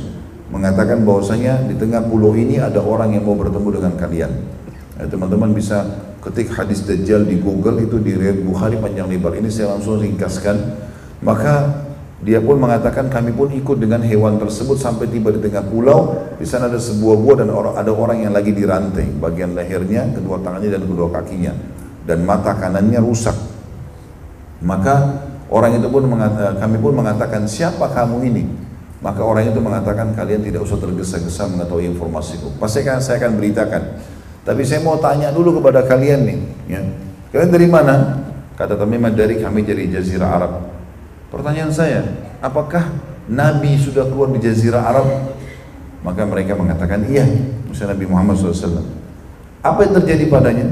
[0.55, 4.31] Mengatakan bahwasanya di tengah pulau ini ada orang yang mau bertemu dengan kalian.
[4.95, 5.77] Ya, teman-teman ya, bisa
[6.23, 8.15] ketik hadis Dajjal di Google itu di
[8.47, 9.35] Bukhari panjang lebar.
[9.35, 10.57] Ini saya langsung ringkaskan.
[11.27, 11.84] Maka
[12.25, 16.17] dia pun mengatakan kami pun ikut dengan hewan tersebut sampai tiba di tengah pulau.
[16.41, 20.73] Di sana ada sebuah gua dan ada orang yang lagi dirantai, bagian lehernya, kedua tangannya
[20.73, 21.53] dan kedua kakinya,
[22.09, 23.37] dan mata kanannya rusak.
[24.65, 25.21] Maka
[25.53, 28.45] orang itu pun mengatakan, kami pun mengatakan siapa kamu ini?
[29.05, 32.49] Maka orang itu mengatakan kalian tidak usah tergesa-gesa mengetahui informasiku.
[32.57, 33.83] Pasti akan saya akan beritakan.
[34.49, 36.39] Tapi saya mau tanya dulu kepada kalian nih,
[36.73, 36.81] ya.
[37.37, 37.95] Kalian dari mana?
[38.57, 40.74] Kata Tamimah dari kami dari Jazirah Arab.
[41.35, 42.07] Pertanyaan saya,
[42.39, 42.95] apakah
[43.27, 45.35] Nabi sudah keluar di Jazirah Arab?
[46.07, 47.27] Maka mereka mengatakan iya,
[47.67, 48.87] Musa Nabi Muhammad SAW.
[49.59, 50.71] Apa yang terjadi padanya?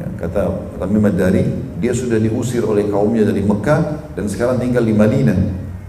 [0.00, 0.48] Ya, kata
[0.80, 1.44] Tamim dari
[1.76, 5.36] dia sudah diusir oleh kaumnya dari Mekah dan sekarang tinggal di Madinah.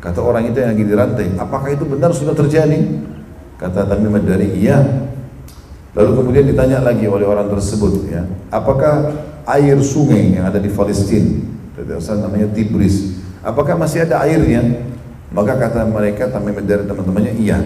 [0.03, 2.83] Kata orang itu yang lagi dirantai, apakah itu benar sudah terjadi?
[3.55, 4.83] Kata Tamim dari iya.
[5.95, 8.21] Lalu kemudian ditanya lagi oleh orang tersebut, ya,
[8.53, 9.15] apakah
[9.49, 11.41] air sungai yang ada di Palestina,
[12.21, 13.16] namanya Tibris,
[13.47, 14.59] Apakah masih ada airnya?
[15.31, 16.27] Maka kata mereka,
[16.67, 17.63] dari teman-temannya, iya.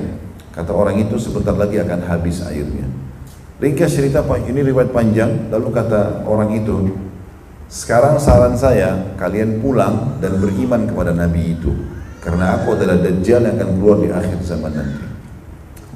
[0.54, 2.86] Kata orang itu sebentar lagi akan habis airnya.
[3.58, 6.94] Ringkas cerita ini riwayat panjang, lalu kata orang itu,
[7.66, 11.74] sekarang saran saya kalian pulang dan beriman kepada Nabi itu.
[12.22, 15.02] Karena aku adalah Dajjal yang akan keluar di akhir zaman nanti.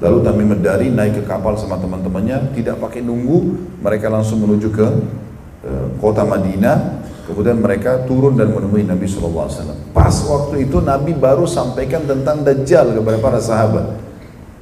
[0.02, 4.86] Lalu Tamim Dari naik ke kapal sama teman-temannya, tidak pakai nunggu, mereka langsung menuju ke
[5.62, 9.50] uh, kota Madinah Kemudian mereka turun dan menemui Nabi SAW.
[9.90, 13.98] Pas waktu itu Nabi baru sampaikan tentang Dajjal kepada para sahabat.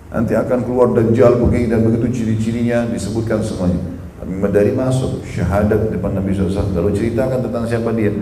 [0.08, 3.76] Nanti akan keluar Dajjal begini dan begitu ciri-cirinya disebutkan semuanya.
[4.24, 6.72] Nabi dari masuk syahadat depan Nabi SAW.
[6.72, 8.16] Lalu ceritakan tentang siapa dia.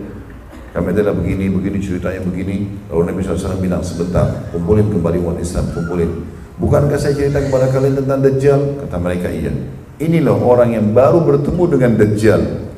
[0.73, 2.67] Kami adalah begini, begini ceritanya begini.
[2.91, 6.11] Lalu Nabi SAW bilang sebentar, kumpulin kembali umat Islam, kumpulin.
[6.59, 8.61] Bukankah saya cerita kepada kalian tentang Dajjal?
[8.83, 9.55] Kata mereka iya.
[10.03, 12.72] Inilah orang yang baru bertemu dengan Dajjal.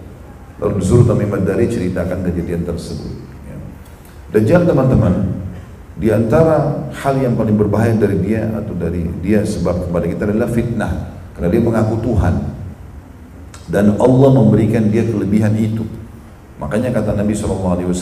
[0.62, 3.10] Lalu disuruh Tamim Dari ceritakan kejadian tersebut.
[3.46, 3.56] Ya.
[4.30, 5.34] Dajjal teman-teman,
[5.94, 10.50] di antara hal yang paling berbahaya dari dia atau dari dia sebab kepada kita adalah
[10.50, 10.92] fitnah.
[11.34, 12.34] Karena dia mengaku Tuhan.
[13.66, 15.82] Dan Allah memberikan dia kelebihan itu.
[16.62, 17.98] Makanya kata Nabi SAW,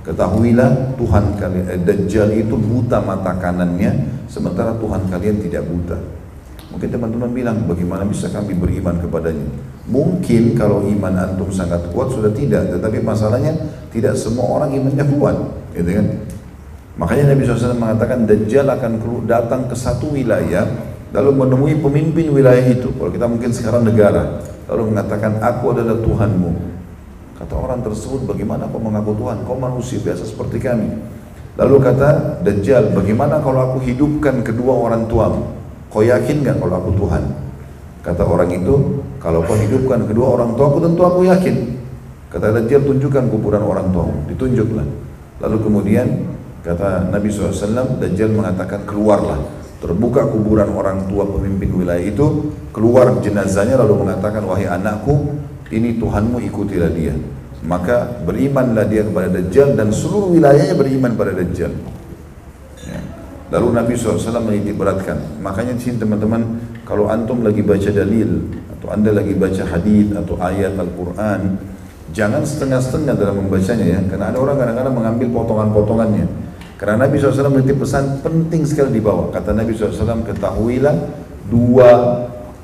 [0.00, 5.98] ketahuilah Tuhan kalian, eh, Dajjal itu buta mata kanannya, sementara Tuhan kalian tidak buta.
[6.74, 9.46] Mungkin teman-teman bilang, bagaimana bisa kami beriman kepadanya?
[9.86, 13.54] Mungkin kalau iman antum sangat kuat sudah tidak, tetapi masalahnya
[13.94, 15.38] tidak semua orang imannya kuat,
[15.70, 16.06] gitu kan?
[16.98, 18.92] Makanya Nabi SAW mengatakan Dajjal akan
[19.26, 20.66] datang ke satu wilayah
[21.14, 22.90] lalu menemui pemimpin wilayah itu.
[22.98, 26.50] Kalau kita mungkin sekarang negara, lalu mengatakan aku adalah Tuhanmu.
[27.38, 29.46] Kata orang tersebut, bagaimana kau mengaku Tuhan?
[29.46, 30.90] Kau manusia biasa seperti kami.
[31.54, 35.63] Lalu kata Dajjal, bagaimana kalau aku hidupkan kedua orang tuamu?
[35.94, 37.22] Kau yakin gak kalau aku Tuhan?
[38.02, 41.56] Kata orang itu, kalau kau hidupkan kedua orang tua aku tentu aku yakin.
[42.34, 44.82] Kata Dajjal tunjukkan kuburan orang tua, ditunjuklah.
[45.38, 46.06] Lalu kemudian
[46.66, 49.38] kata Nabi SAW, Dajjal mengatakan keluarlah.
[49.78, 55.30] Terbuka kuburan orang tua pemimpin wilayah itu, keluar jenazahnya lalu mengatakan, wahai anakku,
[55.70, 57.14] ini Tuhanmu ikutilah dia.
[57.62, 61.70] Maka berimanlah dia kepada Dajjal dan seluruh wilayahnya beriman pada Dajjal.
[63.52, 65.20] Lalu Nabi SAW menitik beratkan.
[65.44, 68.40] Makanya di sini teman-teman, kalau antum lagi baca dalil
[68.72, 71.60] atau anda lagi baca hadis atau ayat Al-Quran,
[72.16, 74.00] jangan setengah-setengah dalam membacanya ya.
[74.08, 76.26] Karena ada orang kadang-kadang mengambil potongan-potongannya.
[76.80, 79.28] Karena Nabi SAW menitip pesan penting sekali di bawah.
[79.28, 80.96] Kata Nabi SAW, ketahuilah
[81.52, 81.90] dua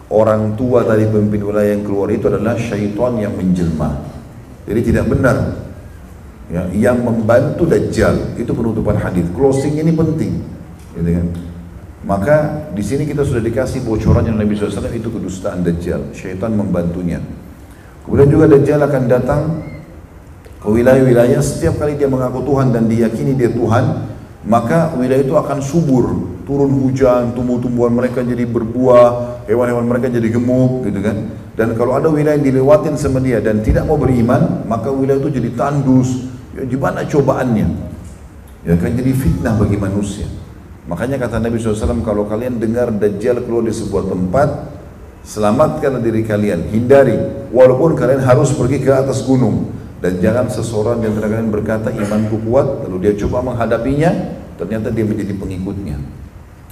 [0.09, 4.01] orang tua dari pemimpin wilayah yang keluar itu adalah syaitan yang menjelma.
[4.65, 5.37] Jadi tidak benar.
[6.51, 9.23] Ya, yang membantu Dajjal itu penutupan hadis.
[9.31, 10.60] Closing ini penting
[11.01, 11.27] gitu kan?
[12.01, 12.37] Maka
[12.73, 17.21] di sini kita sudah dikasih bocoran yang Nabi SAW itu kedustaan Dajjal, syaitan membantunya.
[18.05, 19.43] Kemudian juga Dajjal akan datang
[20.61, 23.85] ke wilayah-wilayah setiap kali dia mengaku Tuhan dan diyakini dia Tuhan,
[24.49, 30.89] maka wilayah itu akan subur, turun hujan, tumbuh-tumbuhan mereka jadi berbuah, hewan-hewan mereka jadi gemuk,
[30.89, 31.17] gitu kan.
[31.53, 35.37] Dan kalau ada wilayah yang dilewatin sama dia dan tidak mau beriman, maka wilayah itu
[35.37, 36.33] jadi tandus.
[36.57, 37.69] Ya, gimana cobaannya?
[38.65, 40.29] Ya kan jadi fitnah bagi manusia.
[40.89, 44.49] Makanya kata Nabi SAW, kalau kalian dengar Dajjal keluar di sebuah tempat,
[45.27, 47.17] selamatkan diri kalian, hindari.
[47.53, 49.77] Walaupun kalian harus pergi ke atas gunung.
[50.01, 54.09] Dan jangan seseorang yang kalian berkata imanku kuat, lalu dia coba menghadapinya,
[54.57, 56.01] ternyata dia menjadi pengikutnya.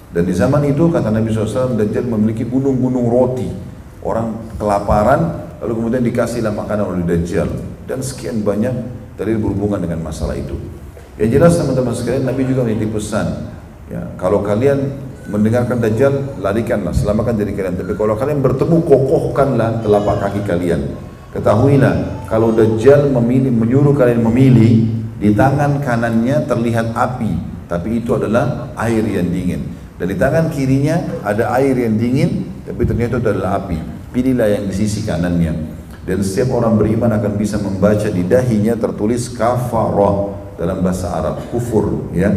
[0.08, 3.52] Dan di zaman itu kata Nabi SAW, Dajjal memiliki gunung-gunung roti.
[4.00, 7.48] Orang kelaparan, lalu kemudian dikasihlah makanan oleh Dajjal
[7.84, 8.72] dan sekian banyak
[9.20, 10.56] dari berhubungan dengan masalah itu.
[11.18, 13.57] Yang jelas teman-teman sekalian Nabi juga menitip pesan
[13.88, 17.76] ya kalau kalian mendengarkan Dajjal larikanlah selamatkan diri kalian.
[17.76, 20.96] Tapi kalau kalian bertemu kokohkanlah telapak kaki kalian.
[21.36, 24.88] Ketahuilah kalau Dajjal memilih menyuruh kalian memilih
[25.20, 27.60] di tangan kanannya terlihat api.
[27.68, 29.68] Tapi itu adalah air yang dingin.
[30.00, 33.76] Dan di tangan kirinya ada air yang dingin tapi ternyata itu adalah api.
[34.08, 35.76] Pilihlah yang di sisi kanannya.
[36.08, 42.08] Dan setiap orang beriman akan bisa membaca di dahinya tertulis kafarah dalam bahasa Arab kufur
[42.16, 42.32] ya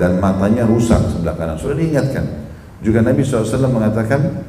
[0.00, 1.60] dan matanya rusak sebelah kanan.
[1.60, 2.24] Sudah diingatkan.
[2.80, 4.40] Juga Nabi SAW mengatakan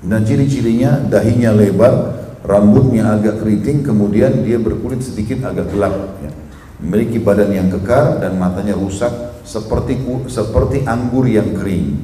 [0.00, 5.92] dan ciri-cirinya dahinya lebar rambutnya agak keriting kemudian dia berkulit sedikit agak gelap
[6.24, 6.32] ya.
[6.80, 9.12] memiliki badan yang kekar dan matanya rusak
[9.44, 10.00] seperti
[10.32, 12.00] seperti anggur yang kering.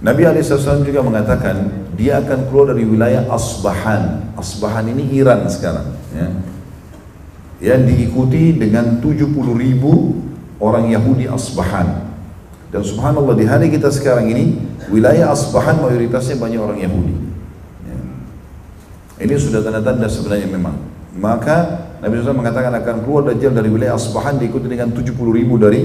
[0.00, 4.32] Nabi SAW juga mengatakan dia akan keluar dari wilayah Asbahan.
[4.38, 6.28] Asbahan ini Iran sekarang ya.
[7.60, 10.16] Yang diikuti dengan 70 ribu
[10.62, 12.12] orang Yahudi Asbahan.
[12.70, 14.54] Dan subhanallah di hari kita sekarang ini
[14.92, 17.14] wilayah Asbahan mayoritasnya banyak orang Yahudi.
[17.88, 17.98] Ya.
[19.26, 20.78] ini sudah tanda-tanda sebenarnya memang.
[21.18, 25.82] Maka Nabi SAW mengatakan akan keluar Dajjal dari wilayah Asbahan diikuti dengan 70 ribu dari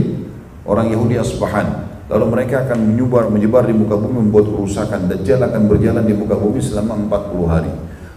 [0.67, 1.95] orang Yahudi Asbahan.
[2.05, 5.09] Lalu mereka akan menyebar, menyebar di muka bumi membuat kerusakan.
[5.09, 7.73] Dajjal akan berjalan di muka bumi selama 40 hari.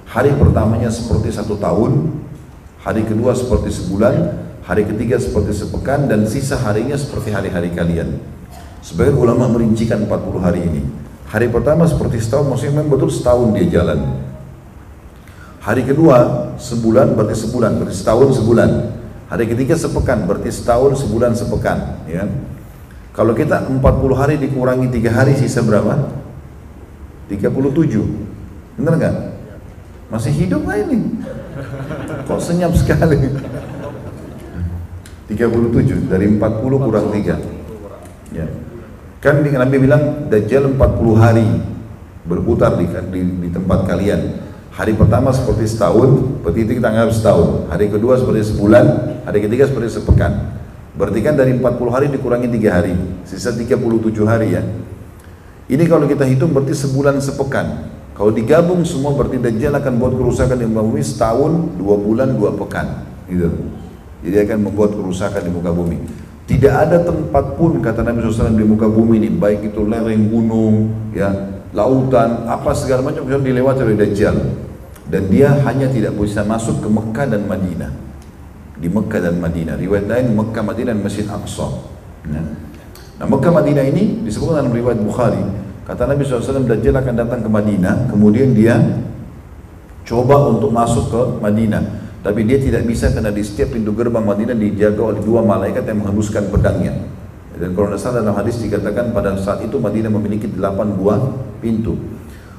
[0.09, 2.13] Hari pertamanya seperti satu tahun
[2.89, 4.15] Hari kedua seperti sebulan,
[4.69, 8.21] hari ketiga seperti sepekan, dan sisa harinya seperti hari-hari kalian.
[8.85, 10.85] Sebagian ulama merincikan 40 hari ini.
[11.33, 14.21] Hari pertama seperti setahun, maksudnya memang betul setahun dia jalan.
[15.65, 18.71] Hari kedua sebulan berarti sebulan, berarti setahun sebulan.
[19.29, 22.05] Hari ketiga sepekan, berarti setahun sebulan sepekan.
[22.09, 22.29] Ya.
[23.13, 23.81] Kalau kita 40
[24.17, 26.13] hari dikurangi 3 hari sisa berapa?
[27.29, 27.45] 37.
[28.81, 29.17] Benar nggak?
[30.09, 30.99] Masih hidup nggak ini?
[32.25, 33.17] Kok senyap sekali?
[35.29, 36.41] 37 dari 40
[36.89, 38.33] kurang 3.
[38.33, 38.47] Ya.
[39.21, 41.49] Kan Nabi bilang Dajjal 40 hari
[42.25, 44.49] berputar di, di, di tempat kalian.
[44.73, 47.67] Hari pertama seperti setahun, berarti itu kita anggap setahun.
[47.67, 48.85] Hari kedua seperti sebulan,
[49.27, 50.55] hari ketiga seperti sepekan.
[50.95, 52.95] Berarti kan dari 40 hari dikurangi 3 hari,
[53.27, 53.75] sisa 37
[54.23, 54.63] hari ya.
[55.69, 57.91] Ini kalau kita hitung berarti sebulan sepekan.
[58.15, 63.03] Kalau digabung semua berarti Dajjal akan buat kerusakan muka bumi setahun, dua bulan, dua pekan.
[63.31, 63.51] Gitu.
[64.25, 65.99] Jadi akan membuat kerusakan di muka bumi.
[66.49, 70.91] Tidak ada tempat pun kata Nabi SAW di muka bumi ini, baik itu lereng gunung,
[71.13, 71.29] ya,
[71.77, 74.37] lautan, apa segala macam yang dilewati oleh Dajjal.
[75.09, 77.93] Dan dia hanya tidak bisa masuk ke Mekah dan Madinah.
[78.81, 79.77] Di Mekah dan Madinah.
[79.77, 81.69] Riwayat lain Mekah, Madinah dan Masjid Aqsa.
[82.29, 82.43] Ya.
[83.19, 87.49] Nah Mekah Madinah ini disebutkan dalam riwayat Bukhari Kata Nabi SAW, Dajjal akan datang ke
[87.49, 88.77] Madinah, kemudian dia
[90.05, 92.08] coba untuk masuk ke Madinah.
[92.19, 96.03] Tapi dia tidak bisa karena di setiap pintu gerbang Madinah dijaga oleh dua malaikat yang
[96.03, 96.99] menghembuskan pedangnya.
[97.59, 101.19] Dan kalau tidak salah dalam hadis dikatakan pada saat itu Madinah memiliki delapan buah
[101.59, 101.99] pintu.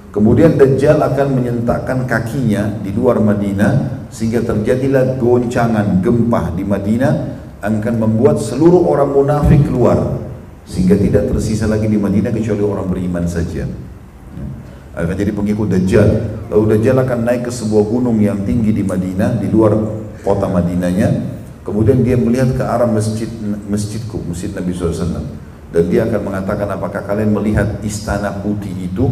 [0.09, 7.13] Kemudian Dajjal akan menyentakkan kakinya di luar Madinah sehingga terjadilah goncangan gempa di Madinah
[7.61, 10.17] akan membuat seluruh orang munafik keluar
[10.65, 13.67] sehingga tidak tersisa lagi di Madinah kecuali orang beriman saja
[15.05, 16.09] akan jadi pengikut Dajjal.
[16.51, 19.77] Lalu Dajjal akan naik ke sebuah gunung yang tinggi di Madinah di luar
[20.25, 21.39] kota Madinahnya.
[21.63, 23.29] Kemudian dia melihat ke arah masjid
[23.69, 25.21] masjidku masjid Nabi SAW
[25.69, 29.05] dan dia akan mengatakan apakah kalian melihat istana putih itu?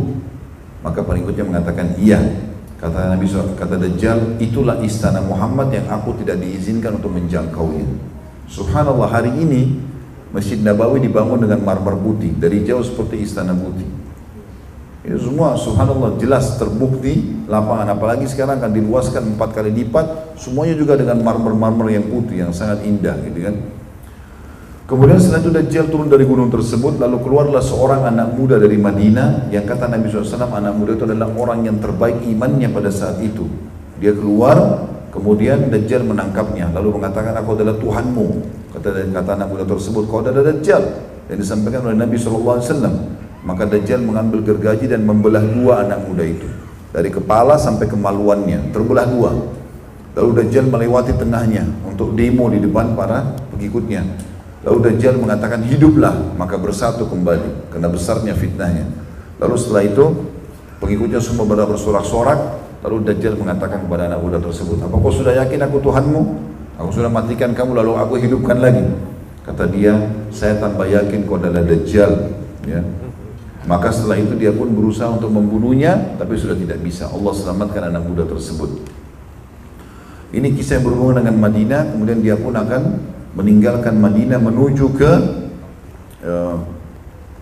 [0.81, 2.17] Maka pengikutnya mengatakan iya.
[2.77, 7.85] Kata Nabi SAW kata Dajjal itulah istana Muhammad yang aku tidak diizinkan untuk menjangkaunya.
[8.45, 9.81] Subhanallah hari ini
[10.29, 14.06] Masjid Nabawi dibangun dengan marmer putih dari jauh seperti istana putih.
[15.07, 20.99] Ini semua subhanallah jelas terbukti lapangan apalagi sekarang akan diluaskan empat kali lipat semuanya juga
[20.99, 23.55] dengan marmer-marmer yang putih yang sangat indah gitu kan.
[24.87, 29.47] Kemudian setelah itu Dajjal turun dari gunung tersebut lalu keluarlah seorang anak muda dari Madinah
[29.47, 33.47] yang kata Nabi SAW anak muda itu adalah orang yang terbaik imannya pada saat itu.
[34.03, 34.83] Dia keluar
[35.15, 38.27] kemudian Dajjal menangkapnya lalu mengatakan aku adalah Tuhanmu
[38.77, 40.83] Kata kata anak muda tersebut, kau ada Dajjal
[41.31, 43.25] yang disampaikan oleh Nabi SAW.
[43.47, 46.43] Maka Dajjal mengambil gergaji dan membelah dua anak muda itu.
[46.91, 49.31] Dari kepala sampai kemaluannya, terbelah dua.
[50.19, 54.03] Lalu Dajjal melewati tengahnya untuk demo di depan para pengikutnya.
[54.67, 58.83] Lalu Dajjal mengatakan hiduplah, maka bersatu kembali karena besarnya fitnahnya.
[59.39, 60.05] Lalu setelah itu
[60.83, 62.39] pengikutnya semua pada bersorak-sorak.
[62.83, 66.21] Lalu Dajjal mengatakan kepada anak muda tersebut, apa kau sudah yakin aku Tuhanmu?
[66.83, 68.83] Aku sudah matikan kamu lalu aku hidupkan lagi.
[69.47, 69.95] Kata dia,
[70.35, 72.11] saya tambah yakin kau adalah Dajjal.
[72.67, 72.83] Ya.
[73.68, 77.11] Maka setelah itu dia pun berusaha untuk membunuhnya, tapi sudah tidak bisa.
[77.11, 78.80] Allah selamatkan anak muda tersebut.
[80.32, 82.82] Ini kisah yang berhubungan dengan Madinah, kemudian dia pun akan
[83.36, 85.11] meninggalkan Madinah menuju ke
[86.24, 86.55] uh,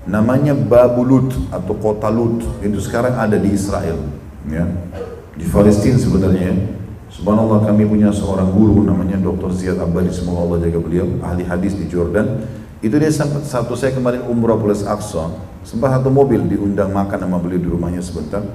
[0.09, 2.41] namanya Babulut atau kota Lut.
[2.61, 4.01] Itu sekarang ada di Israel,
[4.49, 4.65] ya.
[5.37, 6.73] Di Palestina sebenarnya.
[7.05, 9.53] Subhanallah kami punya seorang guru namanya Dr.
[9.53, 12.43] Ziyad Abadi, semoga Allah jaga beliau, ahli hadis di Jordan.
[12.85, 15.33] Itu dia sempat satu saya kemarin umrah Pulau Aqsa,
[15.65, 18.45] sempat satu mobil diundang makan sama beliau di rumahnya sebentar.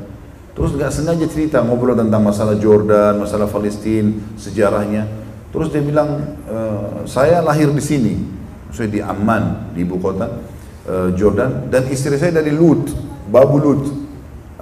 [0.54, 5.10] Terus nggak sengaja cerita ngobrol tentang masalah Jordan, masalah Palestina, sejarahnya.
[5.50, 6.58] Terus dia bilang, e,
[7.10, 8.22] saya lahir di sini,
[8.70, 10.30] saya di Amman, di ibu kota
[10.86, 12.86] e, Jordan, dan istri saya dari Lut,
[13.26, 13.82] Babu Lut.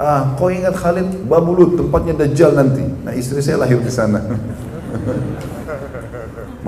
[0.00, 2.88] Ah, kau ingat Khalid Babu Lut, tempatnya Dajjal nanti.
[3.04, 4.24] Nah istri saya lahir di sana.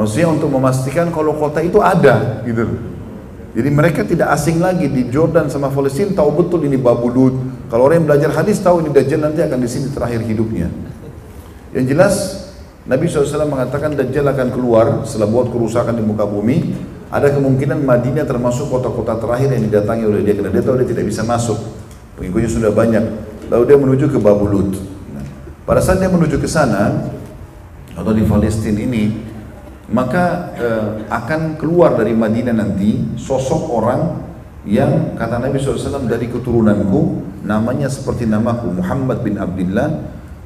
[0.01, 2.65] Maksudnya untuk memastikan kalau kota itu ada, gitu.
[3.53, 7.37] Jadi mereka tidak asing lagi di Jordan sama Palestina tahu betul ini Babulut.
[7.69, 10.73] Kalau orang yang belajar hadis tahu ini Dajjal nanti akan di sini terakhir hidupnya.
[11.77, 12.15] Yang jelas
[12.89, 16.73] Nabi SAW mengatakan Dajjal akan keluar setelah buat kerusakan di muka bumi.
[17.13, 21.13] Ada kemungkinan Madinah termasuk kota-kota terakhir yang didatangi oleh dia karena dia tahu dia tidak
[21.13, 21.61] bisa masuk.
[22.17, 23.05] Pengikutnya sudah banyak.
[23.53, 24.81] Lalu dia menuju ke Babulut.
[25.13, 25.27] Nah,
[25.69, 27.13] pada saat dia menuju ke sana
[27.99, 29.30] atau di Palestina ini,
[29.91, 34.01] maka eh, akan keluar dari Madinah nanti sosok orang
[34.63, 39.89] yang kata Nabi SAW dari keturunanku namanya seperti namaku Muhammad bin Abdullah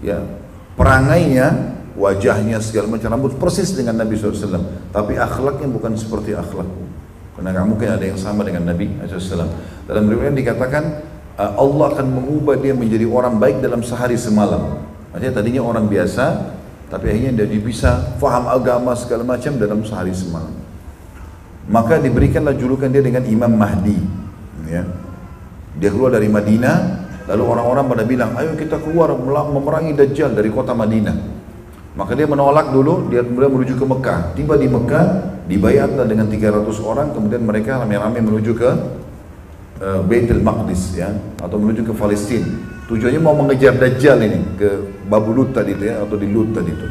[0.00, 0.22] ya
[0.78, 6.84] perangainya wajahnya segala macam rambut persis dengan Nabi SAW tapi akhlaknya bukan seperti akhlakku.
[7.34, 9.50] Karena nggak mungkin ada yang sama dengan Nabi SAW
[9.90, 10.84] dalam riwayat dikatakan
[11.36, 14.80] eh, Allah akan mengubah dia menjadi orang baik dalam sehari semalam.
[15.12, 16.53] Artinya tadinya orang biasa
[16.92, 20.52] tapi akhirnya dia bisa faham agama segala macam dalam sehari semalam.
[21.64, 23.96] Maka diberikanlah julukan dia dengan Imam Mahdi.
[24.68, 24.84] Ya.
[25.80, 26.76] Dia keluar dari Madinah,
[27.26, 29.16] lalu orang-orang pada bilang, ayo kita keluar
[29.48, 31.16] memerangi Dajjal dari kota Madinah.
[31.94, 34.20] Maka dia menolak dulu, dia kemudian menuju ke Mekah.
[34.34, 35.06] Tiba di Mekah,
[35.46, 38.70] dibayarlah dengan 300 orang, kemudian mereka rame-rame menuju ke
[39.78, 42.73] uh, Baitul Maqdis ya, atau menuju ke Palestina.
[42.84, 44.68] Tujuannya mau mengejar Dajjal ini ke
[45.08, 46.88] Babulut tadi itu ya atau di Lut tadi itu.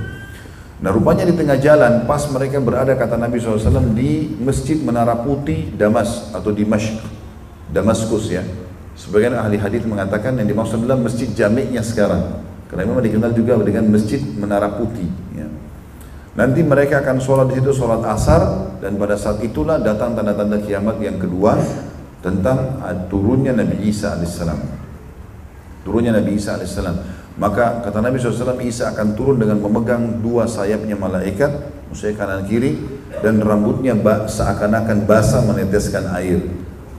[0.81, 5.69] Nah rupanya di tengah jalan pas mereka berada kata Nabi SAW di Masjid Menara Putih
[5.77, 6.97] Damas atau di Dimashq,
[7.69, 8.41] Damaskus ya.
[8.97, 12.41] Sebagian ahli hadis mengatakan yang dimaksud adalah masjid jamiknya sekarang.
[12.69, 15.05] Karena memang dikenal juga dengan Masjid Menara Putih.
[15.37, 15.45] Ya.
[16.33, 20.97] Nanti mereka akan sholat di situ sholat asar dan pada saat itulah datang tanda-tanda kiamat
[20.97, 21.53] yang kedua
[22.25, 22.81] tentang
[23.13, 24.82] turunnya Nabi Isa alaihissalam
[25.84, 26.75] turunnya Nabi Isa AS.
[27.34, 31.49] Maka kata Nabi SAW, Isa akan turun dengan memegang dua sayapnya malaikat,
[31.89, 32.77] musuhnya kanan kiri,
[33.25, 33.97] dan rambutnya
[34.29, 36.45] seakan-akan basah meneteskan air.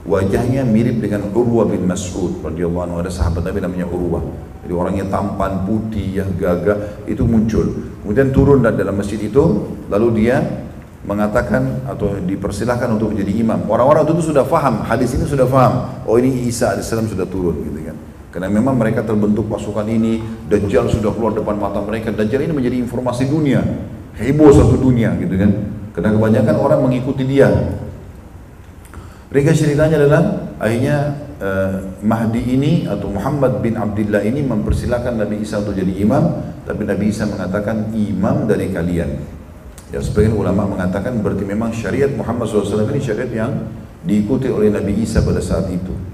[0.05, 2.97] Wajahnya mirip dengan Urwah bin Mas'ud radhiyallahu anhu.
[3.01, 4.20] Ada sahabat Nabi namanya Urwah.
[4.66, 7.95] Jadi orangnya tampan, putih, yang gagah, itu muncul.
[8.05, 10.45] Kemudian turun dalam masjid itu, lalu dia
[11.05, 13.68] mengatakan atau dipersilahkan untuk menjadi imam.
[13.68, 15.89] Orang-orang itu sudah faham, hadis ini sudah faham.
[16.09, 17.97] Oh ini Isa AS sudah turun gitu kan.
[18.35, 20.18] Karena memang mereka terbentuk pasukan ini,
[20.51, 22.11] Dajjal sudah keluar depan mata mereka.
[22.11, 23.62] Dajjal ini menjadi informasi dunia,
[24.18, 25.55] heboh satu dunia gitu kan.
[25.95, 27.47] Karena kebanyakan orang mengikuti dia.
[29.30, 30.22] Ringkas ceritanya adalah
[30.59, 36.43] akhirnya uh, Mahdi ini atau Muhammad bin Abdullah ini mempersilahkan Nabi Isa untuk jadi imam,
[36.66, 39.14] tapi Nabi Isa mengatakan imam dari kalian.
[39.95, 43.70] Ya sebagian ulama mengatakan berarti memang syariat Muhammad SAW ini syariat yang
[44.03, 46.14] diikuti oleh Nabi Isa pada saat itu.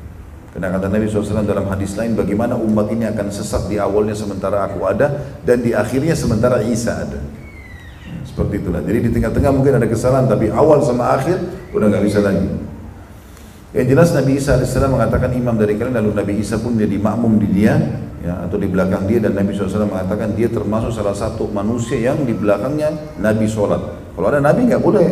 [0.50, 4.66] Karena kata Nabi SAW dalam hadis lain, bagaimana umat ini akan sesat di awalnya sementara
[4.66, 7.22] aku ada, dan di akhirnya sementara Isa ada.
[8.26, 8.82] Seperti itulah.
[8.82, 11.38] Jadi di tengah-tengah mungkin ada kesalahan, tapi awal sama akhir
[11.70, 12.50] udah nggak bisa lagi.
[13.70, 17.38] Yang jelas Nabi Isa AS mengatakan imam dari kalian, lalu Nabi Isa pun jadi makmum
[17.38, 17.78] di dia,
[18.18, 22.26] ya, atau di belakang dia, dan Nabi SAW mengatakan dia termasuk salah satu manusia yang
[22.26, 22.90] di belakangnya
[23.22, 23.78] Nabi sholat.
[24.18, 25.06] Kalau ada Nabi nggak boleh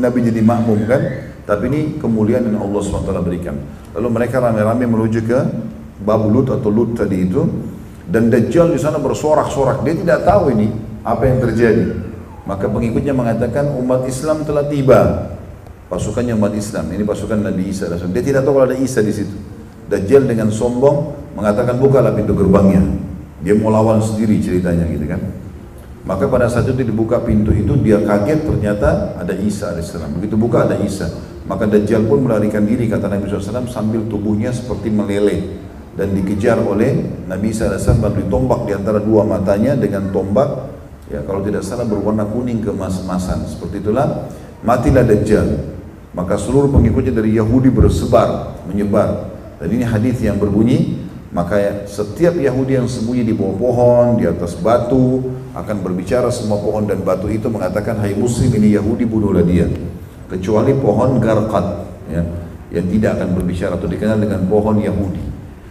[0.00, 3.56] Nabi jadi makmum kan, tapi ini kemuliaan yang Allah SWT berikan.
[3.96, 5.38] Lalu mereka rame-rame menuju ke
[6.04, 7.40] Babu Lut atau Lut tadi itu
[8.04, 9.80] dan Dajjal di sana bersorak-sorak.
[9.80, 10.68] Dia tidak tahu ini
[11.00, 12.04] apa yang terjadi.
[12.44, 15.32] Maka pengikutnya mengatakan umat Islam telah tiba.
[15.88, 16.84] Pasukannya umat Islam.
[16.92, 17.88] Ini pasukan Nabi Isa.
[17.88, 19.32] Dia tidak tahu kalau ada Isa di situ.
[19.88, 22.84] Dajjal dengan sombong mengatakan bukalah pintu gerbangnya.
[23.40, 25.20] Dia mau lawan sendiri ceritanya gitu kan.
[26.04, 30.20] Maka pada saat itu dibuka pintu itu dia kaget ternyata ada Isa alaihissalam.
[30.20, 31.08] Begitu buka ada Isa.
[31.48, 35.48] Maka Dajjal pun melarikan diri kata Nabi SAW sambil tubuhnya seperti meleleh
[35.96, 40.68] dan dikejar oleh Nabi SAW lalu ditombak di antara dua matanya dengan tombak
[41.08, 44.28] ya kalau tidak salah berwarna kuning kemas-emasan seperti itulah
[44.62, 45.78] matilah Dajjal.
[46.16, 49.30] Maka seluruh pengikutnya dari Yahudi bersebar menyebar.
[49.58, 50.98] Dan ini hadis yang berbunyi,
[51.30, 56.86] maka setiap Yahudi yang sembunyi di bawah pohon, di atas batu, akan berbicara semua pohon
[56.88, 59.68] dan batu itu mengatakan, Hai Muslim ini Yahudi bunuhlah dia.
[60.28, 61.66] Kecuali pohon garqad,
[62.12, 62.22] ya,
[62.68, 65.24] yang tidak akan berbicara atau dikenal dengan pohon Yahudi.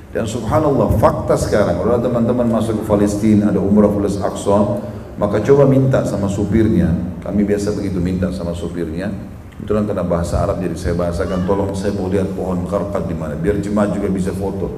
[0.09, 4.81] Dan subhanallah fakta sekarang, kalau teman-teman masuk ke Palestina, ada umrah Fulas Aqsa,
[5.21, 6.89] maka coba minta sama supirnya,
[7.21, 9.13] kami biasa begitu minta sama supirnya,
[9.57, 13.33] Itulah karena bahasa Arab jadi saya bahasakan, tolong saya mau lihat pohon karkat di mana,
[13.33, 14.69] biar jemaah juga bisa foto.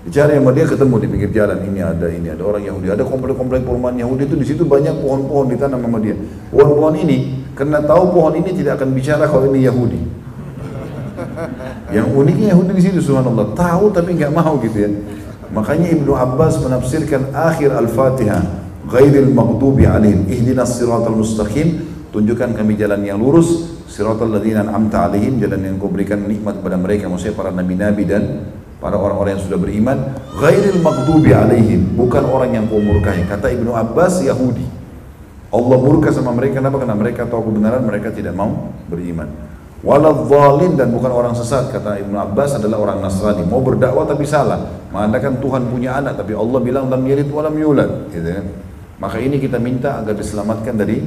[0.00, 3.68] Bicara yang dia ketemu di pinggir jalan ini ada ini ada orang Yahudi ada komplek-komplek
[3.68, 6.16] perumahan Yahudi itu di situ banyak pohon-pohon ditanam sama dia.
[6.48, 10.00] Pohon-pohon ini karena tahu pohon ini tidak akan bicara kalau ini Yahudi.
[11.96, 14.90] Yang uniknya Yahudi di situ subhanallah tahu tapi nggak mau gitu ya.
[15.50, 23.06] Makanya Ibnu Abbas menafsirkan akhir Al-Fatihah ghairil maghdubi alaihim ihdinas siratal mustaqim tunjukkan kami jalan
[23.06, 27.50] yang lurus siratal ladzina an'amta alaihim jalan yang kau berikan nikmat kepada mereka maksudnya para
[27.54, 28.50] nabi-nabi dan
[28.82, 29.98] para orang-orang yang sudah beriman
[30.42, 34.79] ghairil maghdubi alaihim bukan orang yang kau murkai kata Ibnu Abbas Yahudi
[35.50, 36.62] Allah murka sama mereka.
[36.62, 36.78] Kenapa?
[36.78, 39.26] Karena mereka tahu kebenaran mereka tidak mau beriman.
[39.80, 43.42] Waladhdallin dan bukan orang sesat kata Ibnu Abbas adalah orang Nasrani.
[43.48, 44.60] Mau berdakwah tapi salah.
[44.92, 48.12] Mengatakan Tuhan punya anak tapi Allah bilang lam yalid walam yulad.
[48.12, 48.46] Gitu kan?
[49.00, 51.00] Maka ini kita minta agar diselamatkan dari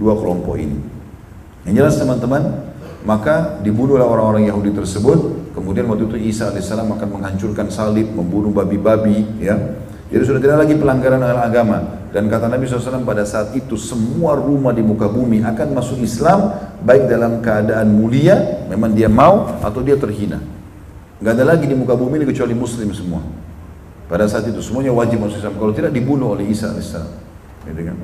[0.00, 0.80] dua kelompok ini.
[1.68, 2.42] Yang jelas teman-teman
[3.06, 5.52] maka dibunuhlah orang-orang Yahudi tersebut.
[5.54, 9.56] Kemudian waktu itu Isa alaihissalam akan menghancurkan salib, membunuh babi-babi, ya.
[10.06, 11.78] Jadi sudah tidak lagi pelanggaran agama.
[12.14, 16.54] Dan kata Nabi SAW pada saat itu semua rumah di muka bumi akan masuk Islam
[16.80, 20.40] baik dalam keadaan mulia, memang dia mau atau dia terhina.
[21.20, 23.20] Gak ada lagi di muka bumi ini kecuali Muslim semua.
[24.06, 25.58] Pada saat itu semuanya wajib masuk Islam.
[25.58, 27.12] Kalau tidak dibunuh oleh Isa alaihissalam.
[27.66, 27.96] Gitu kan?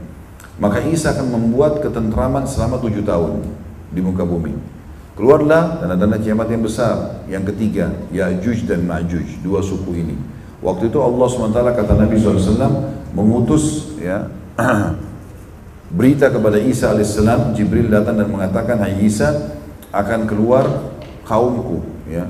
[0.59, 3.47] Maka Isa akan membuat ketentraman selama tujuh tahun
[3.95, 4.53] di muka bumi.
[5.15, 7.23] Keluarlah tanda-tanda kiamat yang besar.
[7.29, 10.17] Yang ketiga, Ya'juj dan Ma'juj, dua suku ini.
[10.63, 12.71] Waktu itu Allah SWT kata Nabi SAW
[13.13, 14.31] mengutus ya
[15.99, 17.19] berita kepada Isa AS,
[17.53, 19.59] Jibril datang dan mengatakan, Hai Isa,
[19.93, 20.65] akan keluar
[21.29, 22.25] kaumku, ya,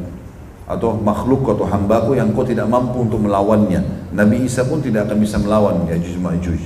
[0.66, 4.10] atau makhluk atau hambaku yang kau tidak mampu untuk melawannya.
[4.10, 6.62] Nabi Isa pun tidak akan bisa melawan Ya'juj Ma'juj.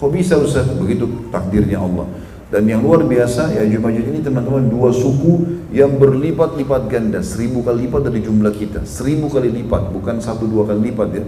[0.00, 0.66] Kok bisa Ustaz?
[0.74, 2.08] Begitu takdirnya Allah.
[2.50, 7.86] Dan yang luar biasa, ya Majud ini teman-teman dua suku yang berlipat-lipat ganda, seribu kali
[7.86, 11.24] lipat dari jumlah kita, seribu kali lipat, bukan satu dua kali lipat ya.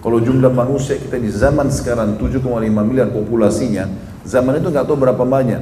[0.00, 2.44] Kalau jumlah manusia kita di zaman sekarang 7,5
[2.84, 3.88] miliar populasinya,
[4.24, 5.60] zaman itu nggak tahu berapa banyak.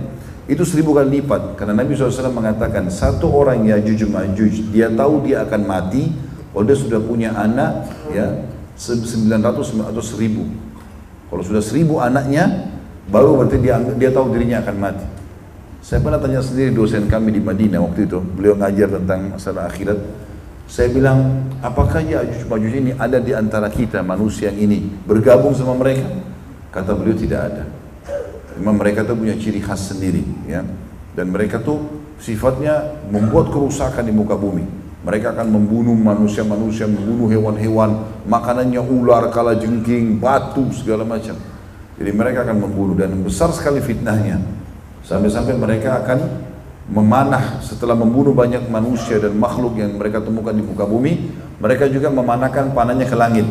[0.50, 5.22] Itu seribu kali lipat, karena Nabi SAW mengatakan satu orang ya Juj Majuj, dia tahu
[5.22, 6.10] dia akan mati,
[6.50, 11.30] kalau dia sudah punya anak ya 900 atau 1000.
[11.30, 12.72] Kalau sudah 1000 anaknya,
[13.10, 15.17] baru berarti dia dia tahu dirinya akan mati.
[15.78, 19.98] Saya pernah tanya sendiri dosen kami di Madinah waktu itu, beliau ngajar tentang masalah akhirat.
[20.68, 25.72] Saya bilang, apakah Ya'juj Ma'juj ini ada di antara kita manusia yang ini bergabung sama
[25.72, 26.04] mereka?
[26.68, 27.64] Kata beliau tidak ada.
[28.60, 30.60] Memang mereka tuh punya ciri khas sendiri, ya.
[31.16, 34.66] Dan mereka tuh sifatnya membuat kerusakan di muka bumi.
[35.06, 41.38] Mereka akan membunuh manusia-manusia, membunuh hewan-hewan, makanannya ular, kala jengking, batu, segala macam.
[41.96, 44.57] Jadi mereka akan membunuh dan besar sekali fitnahnya.
[45.08, 46.18] Sampai-sampai mereka akan
[46.92, 52.12] memanah setelah membunuh banyak manusia dan makhluk yang mereka temukan di muka bumi, mereka juga
[52.12, 53.48] memanahkan panahnya ke langit.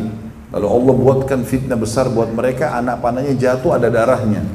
[0.54, 4.46] Lalu Allah buatkan fitnah besar buat mereka, anak panahnya jatuh ada darahnya.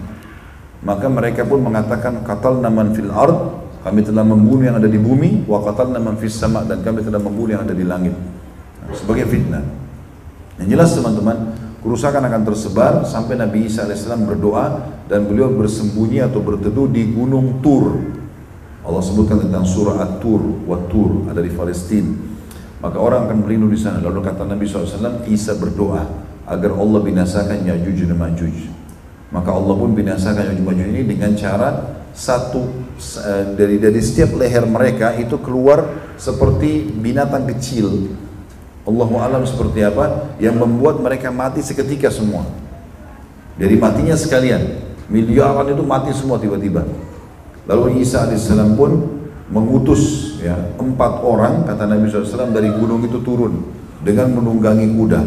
[0.79, 3.35] Maka mereka pun mengatakan katal naman fil ard,
[3.83, 7.19] kami telah membunuh yang ada di bumi, wa katal naman fis sama dan kami telah
[7.19, 8.15] membunuh yang ada di langit.
[8.95, 9.63] Sebagai fitnah.
[10.55, 11.51] Yang jelas teman-teman,
[11.83, 17.59] kerusakan akan tersebar sampai Nabi Isa AS berdoa dan beliau bersembunyi atau berteduh di gunung
[17.59, 17.99] Tur.
[18.83, 22.11] Allah sebutkan tentang surah At-Tur, Wat-Tur ada di Palestina.
[22.83, 24.03] Maka orang akan berlindung di sana.
[24.03, 26.03] Lalu kata Nabi SAW, Isa berdoa
[26.43, 28.67] agar Allah binasakan Ya'juj dan Ma'juj.
[29.31, 32.59] Maka Allah pun binasakan Ya'juj Ma'juj ini dengan cara satu
[33.23, 38.11] eh, dari dari setiap leher mereka itu keluar seperti binatang kecil
[38.83, 42.43] Allahu alam seperti apa yang membuat mereka mati seketika semua.
[43.55, 44.59] Dari matinya sekalian,
[45.07, 46.83] miliaran itu mati semua tiba-tiba.
[47.63, 53.71] Lalu Isa alaihissalam pun mengutus ya empat orang kata Nabi SAW dari gunung itu turun
[54.03, 55.21] dengan menunggangi kuda.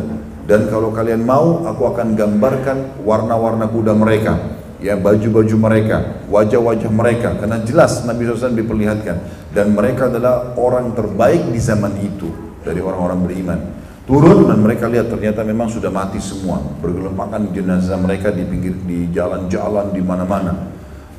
[0.45, 4.37] Dan kalau kalian mau, aku akan gambarkan warna-warna kuda mereka,
[4.79, 9.17] ya baju-baju mereka, wajah-wajah mereka, karena jelas Nabi SAW diperlihatkan.
[9.57, 13.59] Dan mereka adalah orang terbaik di zaman itu dari orang-orang beriman.
[14.07, 16.63] Turun dan mereka lihat ternyata memang sudah mati semua.
[16.83, 20.75] Bergelempakan jenazah mereka di pinggir di jalan-jalan di mana-mana.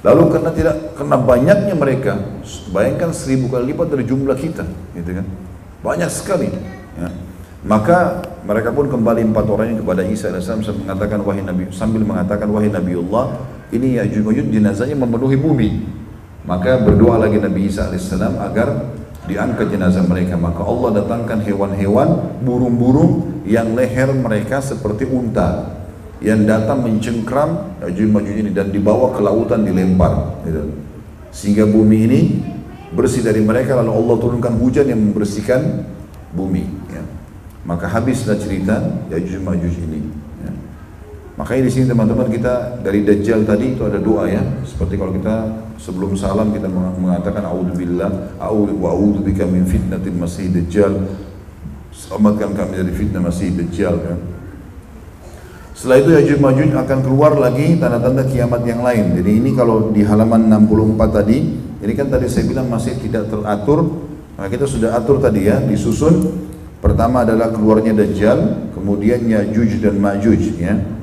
[0.07, 2.15] Lalu karena tidak karena banyaknya mereka,
[2.71, 4.63] bayangkan seribu kali lipat dari jumlah kita,
[4.95, 5.25] gitu kan?
[5.83, 6.47] Banyak sekali.
[6.95, 7.11] Ya.
[7.67, 12.47] Maka mereka pun kembali empat orang yang kepada Isa AS mengatakan wahai Nabi sambil mengatakan
[12.47, 13.35] wahai Nabiullah
[13.75, 15.69] ini Ya'juj Ma'juj jenazahnya memenuhi bumi.
[16.47, 18.95] Maka berdoa lagi Nabi Isa AS agar
[19.27, 20.39] diangkat jenazah mereka.
[20.39, 25.77] Maka Allah datangkan hewan-hewan, burung-burung yang leher mereka seperti unta
[26.17, 30.41] yang datang mencengkram Ya'juj Ma'juj ini dan dibawa ke lautan dilempar.
[30.41, 30.61] Gitu.
[31.29, 32.19] Sehingga bumi ini
[32.97, 35.85] bersih dari mereka lalu Allah turunkan hujan yang membersihkan
[36.33, 36.65] bumi.
[36.89, 37.03] Ya.
[37.67, 38.81] Maka habislah cerita
[39.13, 40.16] Ya'juj Ma'juj ini.
[41.37, 41.43] Ya.
[41.45, 44.41] Makanya di sini teman-teman kita dari Dajjal tadi itu ada doa ya.
[44.65, 45.35] Seperti kalau kita
[45.77, 50.97] sebelum salam kita mengatakan A'udzubillah, a'udzu wa a'udzubika min fitnatil masih Dajjal.
[51.93, 54.17] Selamatkan kami dari fitnah masih Dajjal kan.
[55.77, 59.13] Setelah itu Ya'juj Ma'juj akan keluar lagi tanda-tanda kiamat yang lain.
[59.13, 63.85] Jadi ini kalau di halaman 64 tadi, ini kan tadi saya bilang masih tidak teratur.
[64.41, 70.61] Nah kita sudah atur tadi ya, disusun Pertama adalah keluarnya Dajjal, kemudian Ya'juj dan Ma'juj
[70.61, 70.96] ya.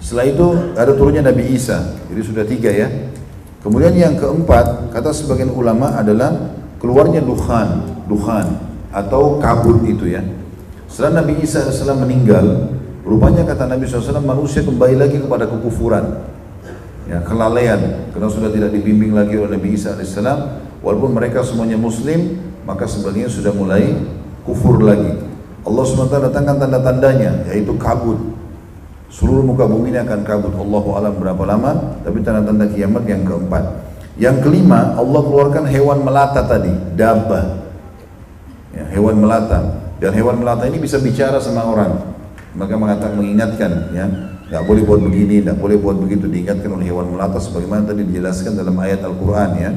[0.00, 2.88] Setelah itu ada turunnya Nabi Isa, jadi sudah tiga ya.
[3.60, 8.56] Kemudian yang keempat, kata sebagian ulama adalah keluarnya Dukhan, Dukhan
[8.88, 10.24] atau kabut itu ya.
[10.88, 12.72] Setelah Nabi Isa AS meninggal,
[13.04, 16.24] rupanya kata Nabi SAW manusia kembali lagi kepada kekufuran,
[17.04, 20.16] ya kelalaian, karena sudah tidak dibimbing lagi oleh Nabi Isa AS.
[20.80, 23.92] Walaupun mereka semuanya Muslim, maka sebagian sudah mulai
[24.48, 25.12] kufur lagi.
[25.60, 28.16] Allah SWT datangkan tanda-tandanya yaitu kabut.
[29.10, 30.54] Seluruh muka bumi ini akan kabut.
[30.54, 33.64] Allah alam berapa lama, tapi tanda-tanda kiamat yang keempat.
[34.14, 37.58] Yang kelima, Allah keluarkan hewan melata tadi, dabah.
[38.70, 39.82] Ya, hewan melata.
[39.98, 41.98] Dan hewan melata ini bisa bicara sama orang.
[42.54, 44.06] Maka mengatakan mengingatkan, ya,
[44.46, 46.30] nggak boleh buat begini, nggak boleh buat begitu.
[46.30, 49.70] Diingatkan oleh hewan melata sebagaimana tadi dijelaskan dalam ayat Al-Quran ya.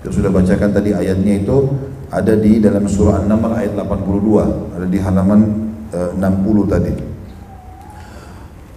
[0.00, 1.68] Kita sudah bacakan tadi ayatnya itu
[2.08, 5.40] ada di dalam surah An-Naml ayat 82, ada di halaman
[5.92, 7.09] uh, eh, 60 tadi.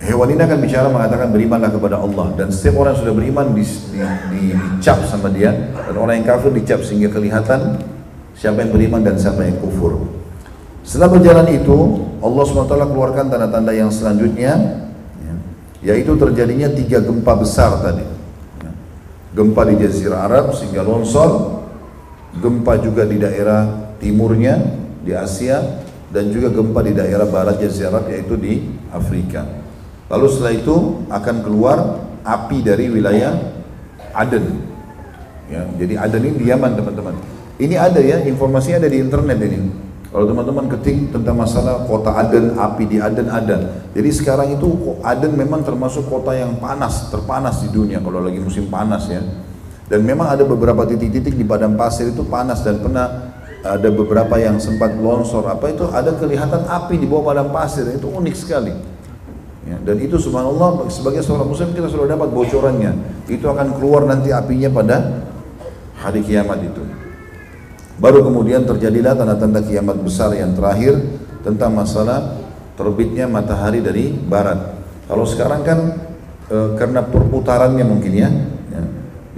[0.04, 3.64] Hewan ini akan bicara mengatakan berimanlah kepada Allah dan setiap orang yang sudah beriman di,
[3.64, 7.80] di, di, dicap sama dia dan orang yang kafir dicap sehingga kelihatan
[8.36, 10.04] siapa yang beriman dan siapa yang kufur.
[10.84, 14.84] Setelah berjalan itu Allah SWT keluarkan tanda-tanda yang selanjutnya
[15.24, 18.04] ya, yaitu terjadinya tiga gempa besar tadi.
[18.60, 18.72] Ya.
[19.40, 21.64] Gempa di Jazirah Arab sehingga longsor
[22.44, 24.60] gempa juga di daerah timurnya
[25.00, 25.64] di Asia
[26.12, 29.63] dan juga gempa di daerah barat Jazirah yaitu di Afrika.
[30.14, 30.78] Lalu setelah itu
[31.10, 31.78] akan keluar
[32.22, 33.34] api dari wilayah
[34.14, 34.46] Aden.
[35.50, 37.18] Ya, jadi Aden ini di Yaman teman-teman.
[37.58, 39.74] Ini ada ya, informasinya ada di internet ini.
[40.14, 43.82] Kalau teman-teman ketik tentang masalah kota Aden, api di Aden ada.
[43.98, 48.70] Jadi sekarang itu Aden memang termasuk kota yang panas, terpanas di dunia kalau lagi musim
[48.70, 49.26] panas ya.
[49.90, 53.34] Dan memang ada beberapa titik-titik di padang pasir itu panas dan pernah
[53.66, 58.06] ada beberapa yang sempat longsor apa itu ada kelihatan api di bawah padang pasir itu
[58.06, 58.93] unik sekali.
[59.64, 62.92] Ya, dan itu subhanallah sebagai seorang muslim kita sudah dapat bocorannya.
[63.32, 65.24] Itu akan keluar nanti apinya pada
[66.04, 66.84] hari kiamat itu.
[67.96, 71.00] Baru kemudian terjadilah tanda-tanda kiamat besar yang terakhir
[71.48, 72.44] tentang masalah
[72.76, 74.76] terbitnya matahari dari barat.
[75.08, 75.80] Kalau sekarang kan
[76.52, 78.30] e, karena perputarannya mungkin ya,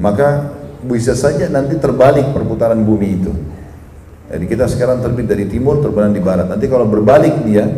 [0.02, 3.31] maka bisa saja nanti terbalik perputaran bumi itu.
[4.26, 6.49] Jadi kita sekarang terbit dari timur, terbalik di barat.
[6.49, 7.69] Nanti kalau berbalik dia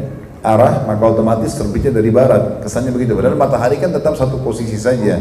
[0.46, 2.62] arah, maka otomatis terbitnya dari barat.
[2.62, 3.18] Kesannya begitu.
[3.18, 5.18] Padahal matahari kan tetap satu posisi saja.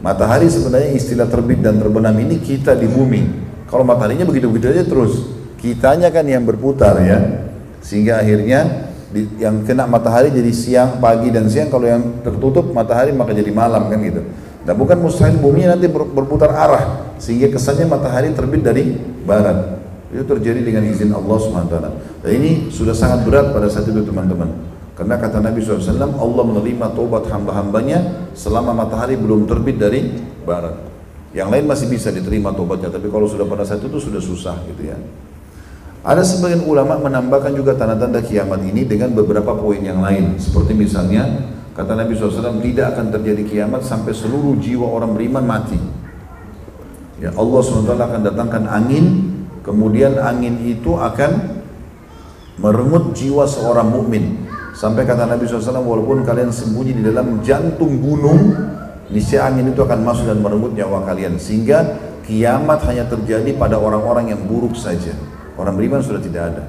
[0.00, 3.22] Matahari sebenarnya istilah terbit dan terbenam ini kita di bumi.
[3.66, 5.26] Kalau mataharinya begitu-begitu aja terus.
[5.58, 7.48] Kitanya kan yang berputar ya.
[7.82, 8.90] Sehingga akhirnya
[9.40, 11.72] yang kena matahari jadi siang, pagi dan siang.
[11.72, 14.22] Kalau yang tertutup matahari maka jadi malam kan gitu.
[14.66, 19.75] Dan bukan mustahil bumi nanti berputar arah sehingga kesannya matahari terbit dari barat.
[20.16, 21.76] Itu terjadi dengan izin Allah SWT.
[22.24, 24.48] Dan ini sudah sangat berat pada saat itu teman-teman.
[24.96, 30.08] Karena kata Nabi SAW, Allah menerima tobat hamba-hambanya selama matahari belum terbit dari
[30.48, 30.72] barat.
[31.36, 34.88] Yang lain masih bisa diterima tobatnya, tapi kalau sudah pada saat itu sudah susah gitu
[34.88, 34.96] ya.
[36.00, 40.40] Ada sebagian ulama menambahkan juga tanda-tanda kiamat ini dengan beberapa poin yang lain.
[40.40, 41.28] Seperti misalnya
[41.76, 45.76] Kata Nabi SAW, tidak akan terjadi kiamat sampai seluruh jiwa orang beriman mati.
[47.20, 49.35] Ya Allah SWT akan datangkan angin,
[49.66, 51.58] kemudian angin itu akan
[52.62, 54.46] merenggut jiwa seorang mukmin.
[54.76, 58.54] Sampai kata Nabi SAW, walaupun kalian sembunyi di dalam jantung gunung,
[59.08, 61.40] niscaya angin itu akan masuk dan merenggut nyawa kalian.
[61.40, 61.96] Sehingga
[62.28, 65.16] kiamat hanya terjadi pada orang-orang yang buruk saja.
[65.56, 66.64] Orang beriman sudah tidak ada.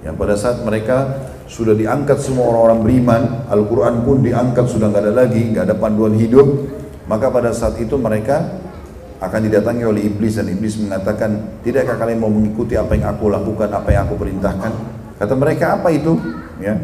[0.00, 0.96] Yang pada saat mereka
[1.44, 3.22] sudah diangkat semua orang-orang beriman,
[3.52, 6.46] Al-Quran pun diangkat sudah nggak ada lagi, nggak ada panduan hidup,
[7.04, 8.64] maka pada saat itu mereka
[9.16, 13.68] akan didatangi oleh iblis dan iblis mengatakan, tidakkah kalian mau mengikuti apa yang aku lakukan,
[13.72, 14.72] apa yang aku perintahkan?
[15.16, 16.20] Kata mereka apa itu?
[16.60, 16.76] Ya.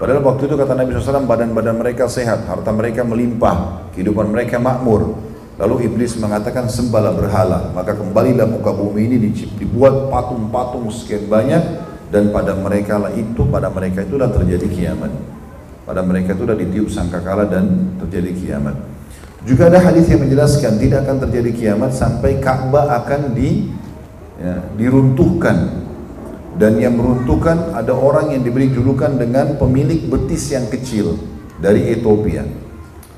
[0.00, 5.14] Padahal waktu itu kata Nabi SAW badan-badan mereka sehat, harta mereka melimpah, kehidupan mereka makmur.
[5.60, 9.30] Lalu iblis mengatakan sembahlah berhala, maka kembalilah muka bumi ini
[9.60, 11.62] dibuat patung-patung sekian banyak
[12.08, 15.12] dan pada mereka lah itu, pada mereka itulah terjadi kiamat.
[15.84, 18.91] Pada mereka itu sudah ditiup sangkakala dan terjadi kiamat.
[19.42, 23.66] Juga ada hadis yang menjelaskan tidak akan terjadi kiamat sampai Ka'bah akan di
[24.38, 25.82] ya, diruntuhkan
[26.54, 31.18] dan yang meruntuhkan ada orang yang diberi julukan dengan pemilik betis yang kecil
[31.58, 32.46] dari Ethiopia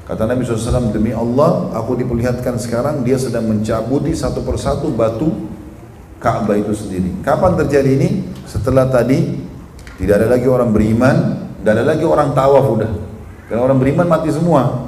[0.04, 5.32] Kata Nabi SAW, demi Allah, aku diperlihatkan sekarang dia sedang mencabuti satu persatu batu
[6.20, 7.24] Ka'bah itu sendiri.
[7.24, 8.08] Kapan terjadi ini?
[8.44, 9.40] Setelah tadi
[9.96, 11.16] tidak ada lagi orang beriman,
[11.60, 12.92] tidak ada lagi orang tawaf udah.
[13.48, 14.83] Karena orang beriman mati semua.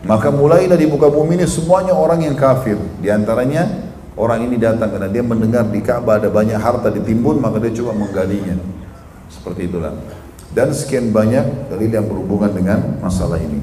[0.00, 2.80] Maka mulailah di muka bumi ini semuanya orang yang kafir.
[3.04, 3.68] Di antaranya
[4.16, 7.92] orang ini datang karena dia mendengar di Ka'bah ada banyak harta ditimbun, maka dia coba
[7.92, 8.56] menggalinya.
[9.28, 9.92] Seperti itulah.
[10.56, 13.60] Dan sekian banyak dalil yang berhubungan dengan masalah ini.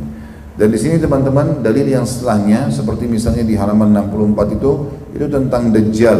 [0.57, 4.71] Dan di sini teman-teman dalil yang setelahnya seperti misalnya di halaman 64 itu
[5.13, 6.19] itu tentang Dajjal.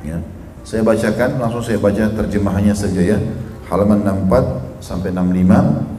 [0.00, 0.16] Ya.
[0.64, 3.18] Saya bacakan langsung saya baca terjemahannya saja ya.
[3.68, 5.91] Halaman 64 sampai 65.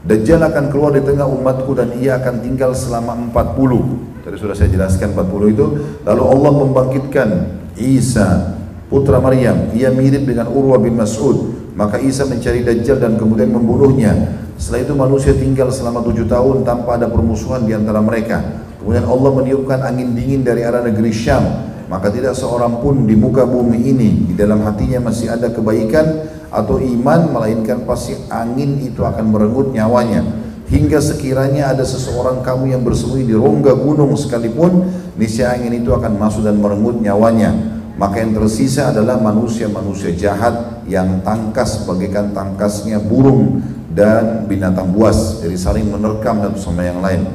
[0.00, 4.24] Dajjal akan keluar di tengah umatku dan ia akan tinggal selama 40.
[4.24, 5.66] Tadi sudah saya jelaskan 40 itu.
[6.08, 7.28] Lalu Allah membangkitkan
[7.76, 8.56] Isa
[8.88, 9.68] putra Maryam.
[9.76, 11.52] Ia mirip dengan Urwa bin Mas'ud.
[11.76, 14.40] Maka Isa mencari Dajjal dan kemudian membunuhnya.
[14.56, 18.40] Setelah itu manusia tinggal selama tujuh tahun tanpa ada permusuhan di antara mereka.
[18.80, 21.69] Kemudian Allah meniupkan angin dingin dari arah negeri Syam.
[21.90, 26.78] Maka tidak seorang pun di muka bumi ini di dalam hatinya masih ada kebaikan atau
[26.78, 30.22] iman melainkan pasti angin itu akan merenggut nyawanya.
[30.70, 34.86] Hingga sekiranya ada seseorang kamu yang bersembunyi di rongga gunung sekalipun
[35.18, 37.50] niscaya angin itu akan masuk dan merenggut nyawanya.
[37.98, 45.58] Maka yang tersisa adalah manusia-manusia jahat yang tangkas bagaikan tangkasnya burung dan binatang buas jadi
[45.58, 47.26] saling menerkam satu sama yang lain.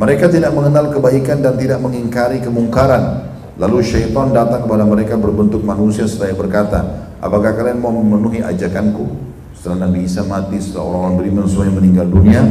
[0.00, 6.10] Mereka tidak mengenal kebaikan dan tidak mengingkari kemungkaran lalu syaitan datang kepada mereka berbentuk manusia
[6.10, 9.06] seraya berkata apakah kalian mau memenuhi ajakanku?
[9.54, 12.42] Setelah Nabi Isa mati setelah orang-orang beriman semuanya meninggal dunia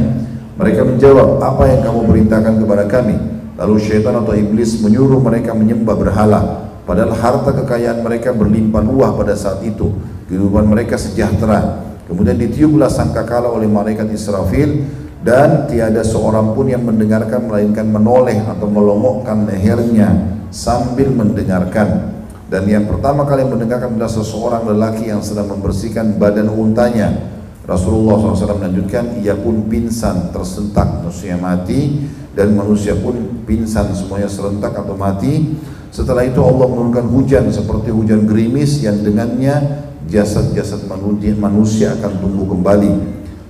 [0.54, 3.16] mereka menjawab apa yang kamu perintahkan kepada kami?
[3.54, 6.40] Lalu syaitan atau iblis menyuruh mereka menyembah berhala
[6.86, 9.94] padahal harta kekayaan mereka berlimpah luah pada saat itu.
[10.26, 11.84] Kehidupan mereka sejahtera.
[12.08, 14.88] Kemudian ditiuplah sangkakala oleh malaikat Israfil
[15.24, 22.14] dan tiada seorang pun yang mendengarkan melainkan menoleh atau melongokkan lehernya sambil mendengarkan.
[22.46, 27.10] Dan yang pertama kali mendengarkan adalah seseorang lelaki yang sedang membersihkan badan untanya.
[27.66, 32.06] Rasulullah SAW melanjutkan, ia pun pingsan tersentak manusia mati
[32.36, 35.58] dan manusia pun pingsan semuanya serentak atau mati.
[35.90, 40.86] Setelah itu Allah menurunkan hujan seperti hujan gerimis yang dengannya jasad-jasad
[41.40, 42.92] manusia akan tumbuh kembali.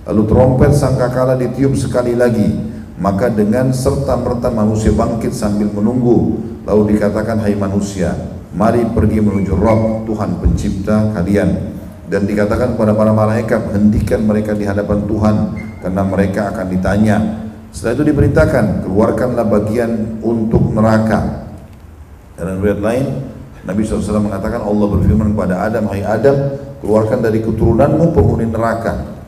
[0.06, 6.38] Lalu trompet sangkakala ditiup sekali lagi, maka dengan serta merta manusia bangkit sambil menunggu.
[6.64, 8.14] Lalu dikatakan hai manusia,
[8.54, 11.74] mari pergi menuju Rob Tuhan pencipta kalian.
[12.04, 15.36] Dan dikatakan kepada para malaikat, hentikan mereka di hadapan Tuhan
[15.80, 17.16] karena mereka akan ditanya.
[17.74, 21.50] Setelah itu diperintahkan, keluarkanlah bagian untuk neraka.
[22.38, 23.04] Dan riwayat lain,
[23.64, 26.36] Nabi SAW mengatakan Allah berfirman kepada Adam, Hai Adam,
[26.84, 29.23] keluarkan dari keturunanmu penghuni neraka.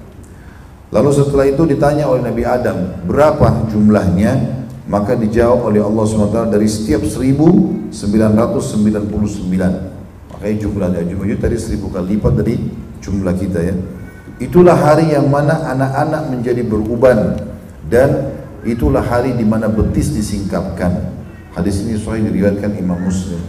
[0.95, 4.55] Lalu setelah itu ditanya oleh Nabi Adam, berapa jumlahnya?
[4.87, 7.91] Maka dijawab oleh Allah SWT dari setiap 1999.
[10.31, 12.55] Makanya jumlahnya jumlahnya tadi seribu kali lipat dari
[13.03, 13.75] jumlah kita ya.
[14.39, 17.35] Itulah hari yang mana anak-anak menjadi beruban
[17.91, 21.19] dan itulah hari di mana betis disingkapkan.
[21.57, 23.41] Hadis ini sahih diriwayatkan Imam Muslim.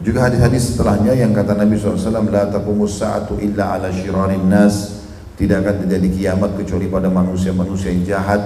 [0.00, 5.03] Juga hadis-hadis setelahnya yang kata Nabi SAW, La taqumus sa'atu illa ala syirarin nas.
[5.34, 8.40] Tidak akan terjadi kiamat kecuali pada manusia-manusia yang jahat.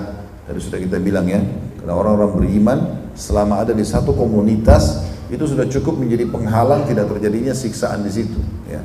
[0.48, 1.40] Tadi sudah kita bilang ya,
[1.81, 2.78] karena orang-orang beriman
[3.12, 8.40] selama ada di satu komunitas itu sudah cukup menjadi penghalang tidak terjadinya siksaan di situ.
[8.65, 8.81] Ya.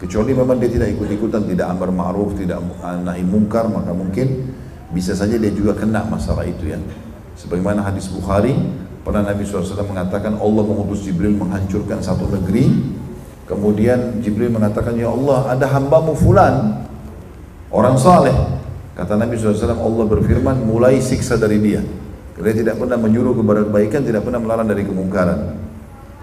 [0.00, 2.64] Kecuali memang dia tidak ikut-ikutan, tidak amar ma'ruf, tidak
[3.04, 4.56] nahi mungkar, maka mungkin
[4.90, 6.80] bisa saja dia juga kena masalah itu ya.
[7.36, 8.56] Sebagaimana hadis Bukhari,
[9.02, 12.70] Pernah Nabi SAW mengatakan Allah mengutus Jibril menghancurkan satu negeri.
[13.50, 16.86] Kemudian Jibril mengatakan, Ya Allah ada hambamu fulan.
[17.72, 18.36] Orang saleh.
[18.92, 21.80] Kata Nabi SAW, Allah berfirman, mulai siksa dari dia.
[22.36, 25.56] Dia tidak pernah menyuruh kepada kebaikan, tidak pernah melarang dari kemungkaran.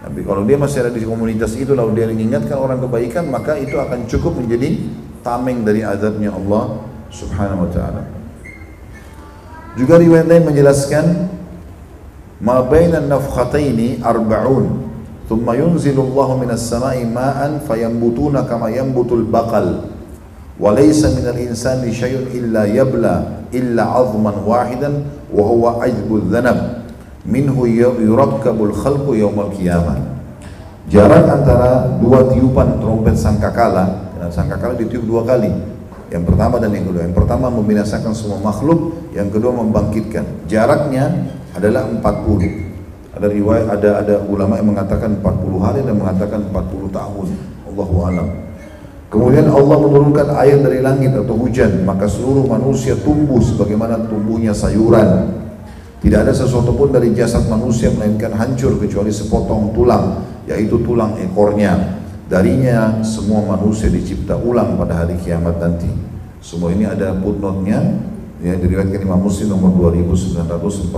[0.06, 3.82] Tapi kalau dia masih ada di komunitas itu, lalu dia mengingatkan orang kebaikan, maka itu
[3.82, 4.78] akan cukup menjadi
[5.26, 8.04] tameng dari azabnya Allah Subhanahu Wa Taala.
[9.80, 11.06] Juga riwayat lain menjelaskan
[12.44, 14.88] ma bainan nafkhataini arba'un
[15.28, 19.88] thumma yunzilullahu minas sama'i ma'an fayambutuna kama yambutul baqal
[20.60, 26.84] minal insani syai'un illa yabla illa 'azman wahidan wa huwa ajbul dhanab
[27.24, 27.64] minhu
[27.96, 30.20] yurakkabul khalqu yaumal qiyamah
[30.92, 35.54] jarak antara dua tiupan trompet sangkakala dan sangkakala ditiup dua kali.
[36.10, 37.06] Yang pertama dan yang kedua.
[37.06, 40.26] Yang pertama membinasakan semua makhluk yang kedua membangkitkan.
[40.50, 42.70] Jaraknya adalah 40
[43.14, 47.28] ada riwayat ada ada ulama yang mengatakan 40 hari dan mengatakan 40 tahun.
[47.70, 48.49] Allahu alam
[49.10, 55.36] kemudian Allah menurunkan air dari langit atau hujan maka seluruh manusia tumbuh sebagaimana tumbuhnya sayuran
[56.00, 62.00] tidak ada sesuatu pun dari jasad manusia melainkan hancur kecuali sepotong tulang yaitu tulang ekornya
[62.30, 65.90] Darinya semua manusia dicipta ulang pada hari kiamat nanti.
[66.46, 67.82] Semua ini ada footnote-nya
[68.46, 70.94] ya diriwayatkan Imam Muslim nomor 2949.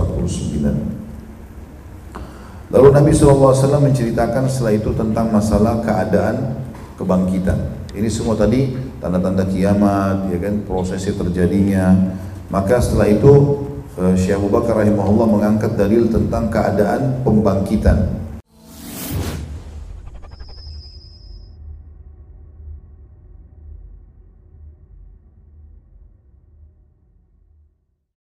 [2.68, 6.60] Lalu Nabi SAW menceritakan setelah itu tentang masalah keadaan
[7.00, 7.80] kebangkitan.
[7.92, 8.72] Ini semua tadi
[9.04, 11.92] tanda-tanda kiamat, ya kan, prosesi terjadinya.
[12.48, 13.32] Maka setelah itu
[14.00, 18.24] eh, Syekh Abu Bakar rahimahullah mengangkat dalil tentang keadaan pembangkitan.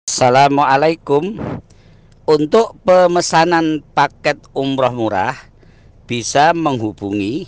[0.07, 1.39] Assalamualaikum
[2.27, 5.31] Untuk pemesanan paket umroh murah
[6.03, 7.47] Bisa menghubungi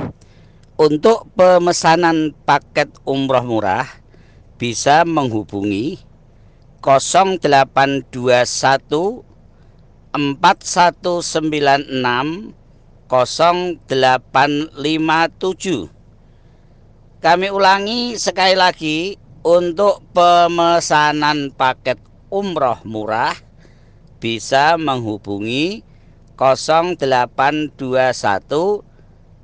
[0.81, 3.85] Untuk pemesanan paket umroh murah
[4.57, 6.01] bisa menghubungi
[6.81, 8.09] 0821
[10.17, 12.64] 4196
[13.09, 15.89] 0857
[17.21, 22.01] Kami ulangi sekali lagi untuk pemesanan paket
[22.33, 23.37] umroh murah
[24.21, 25.85] bisa menghubungi
[26.41, 28.81] 0821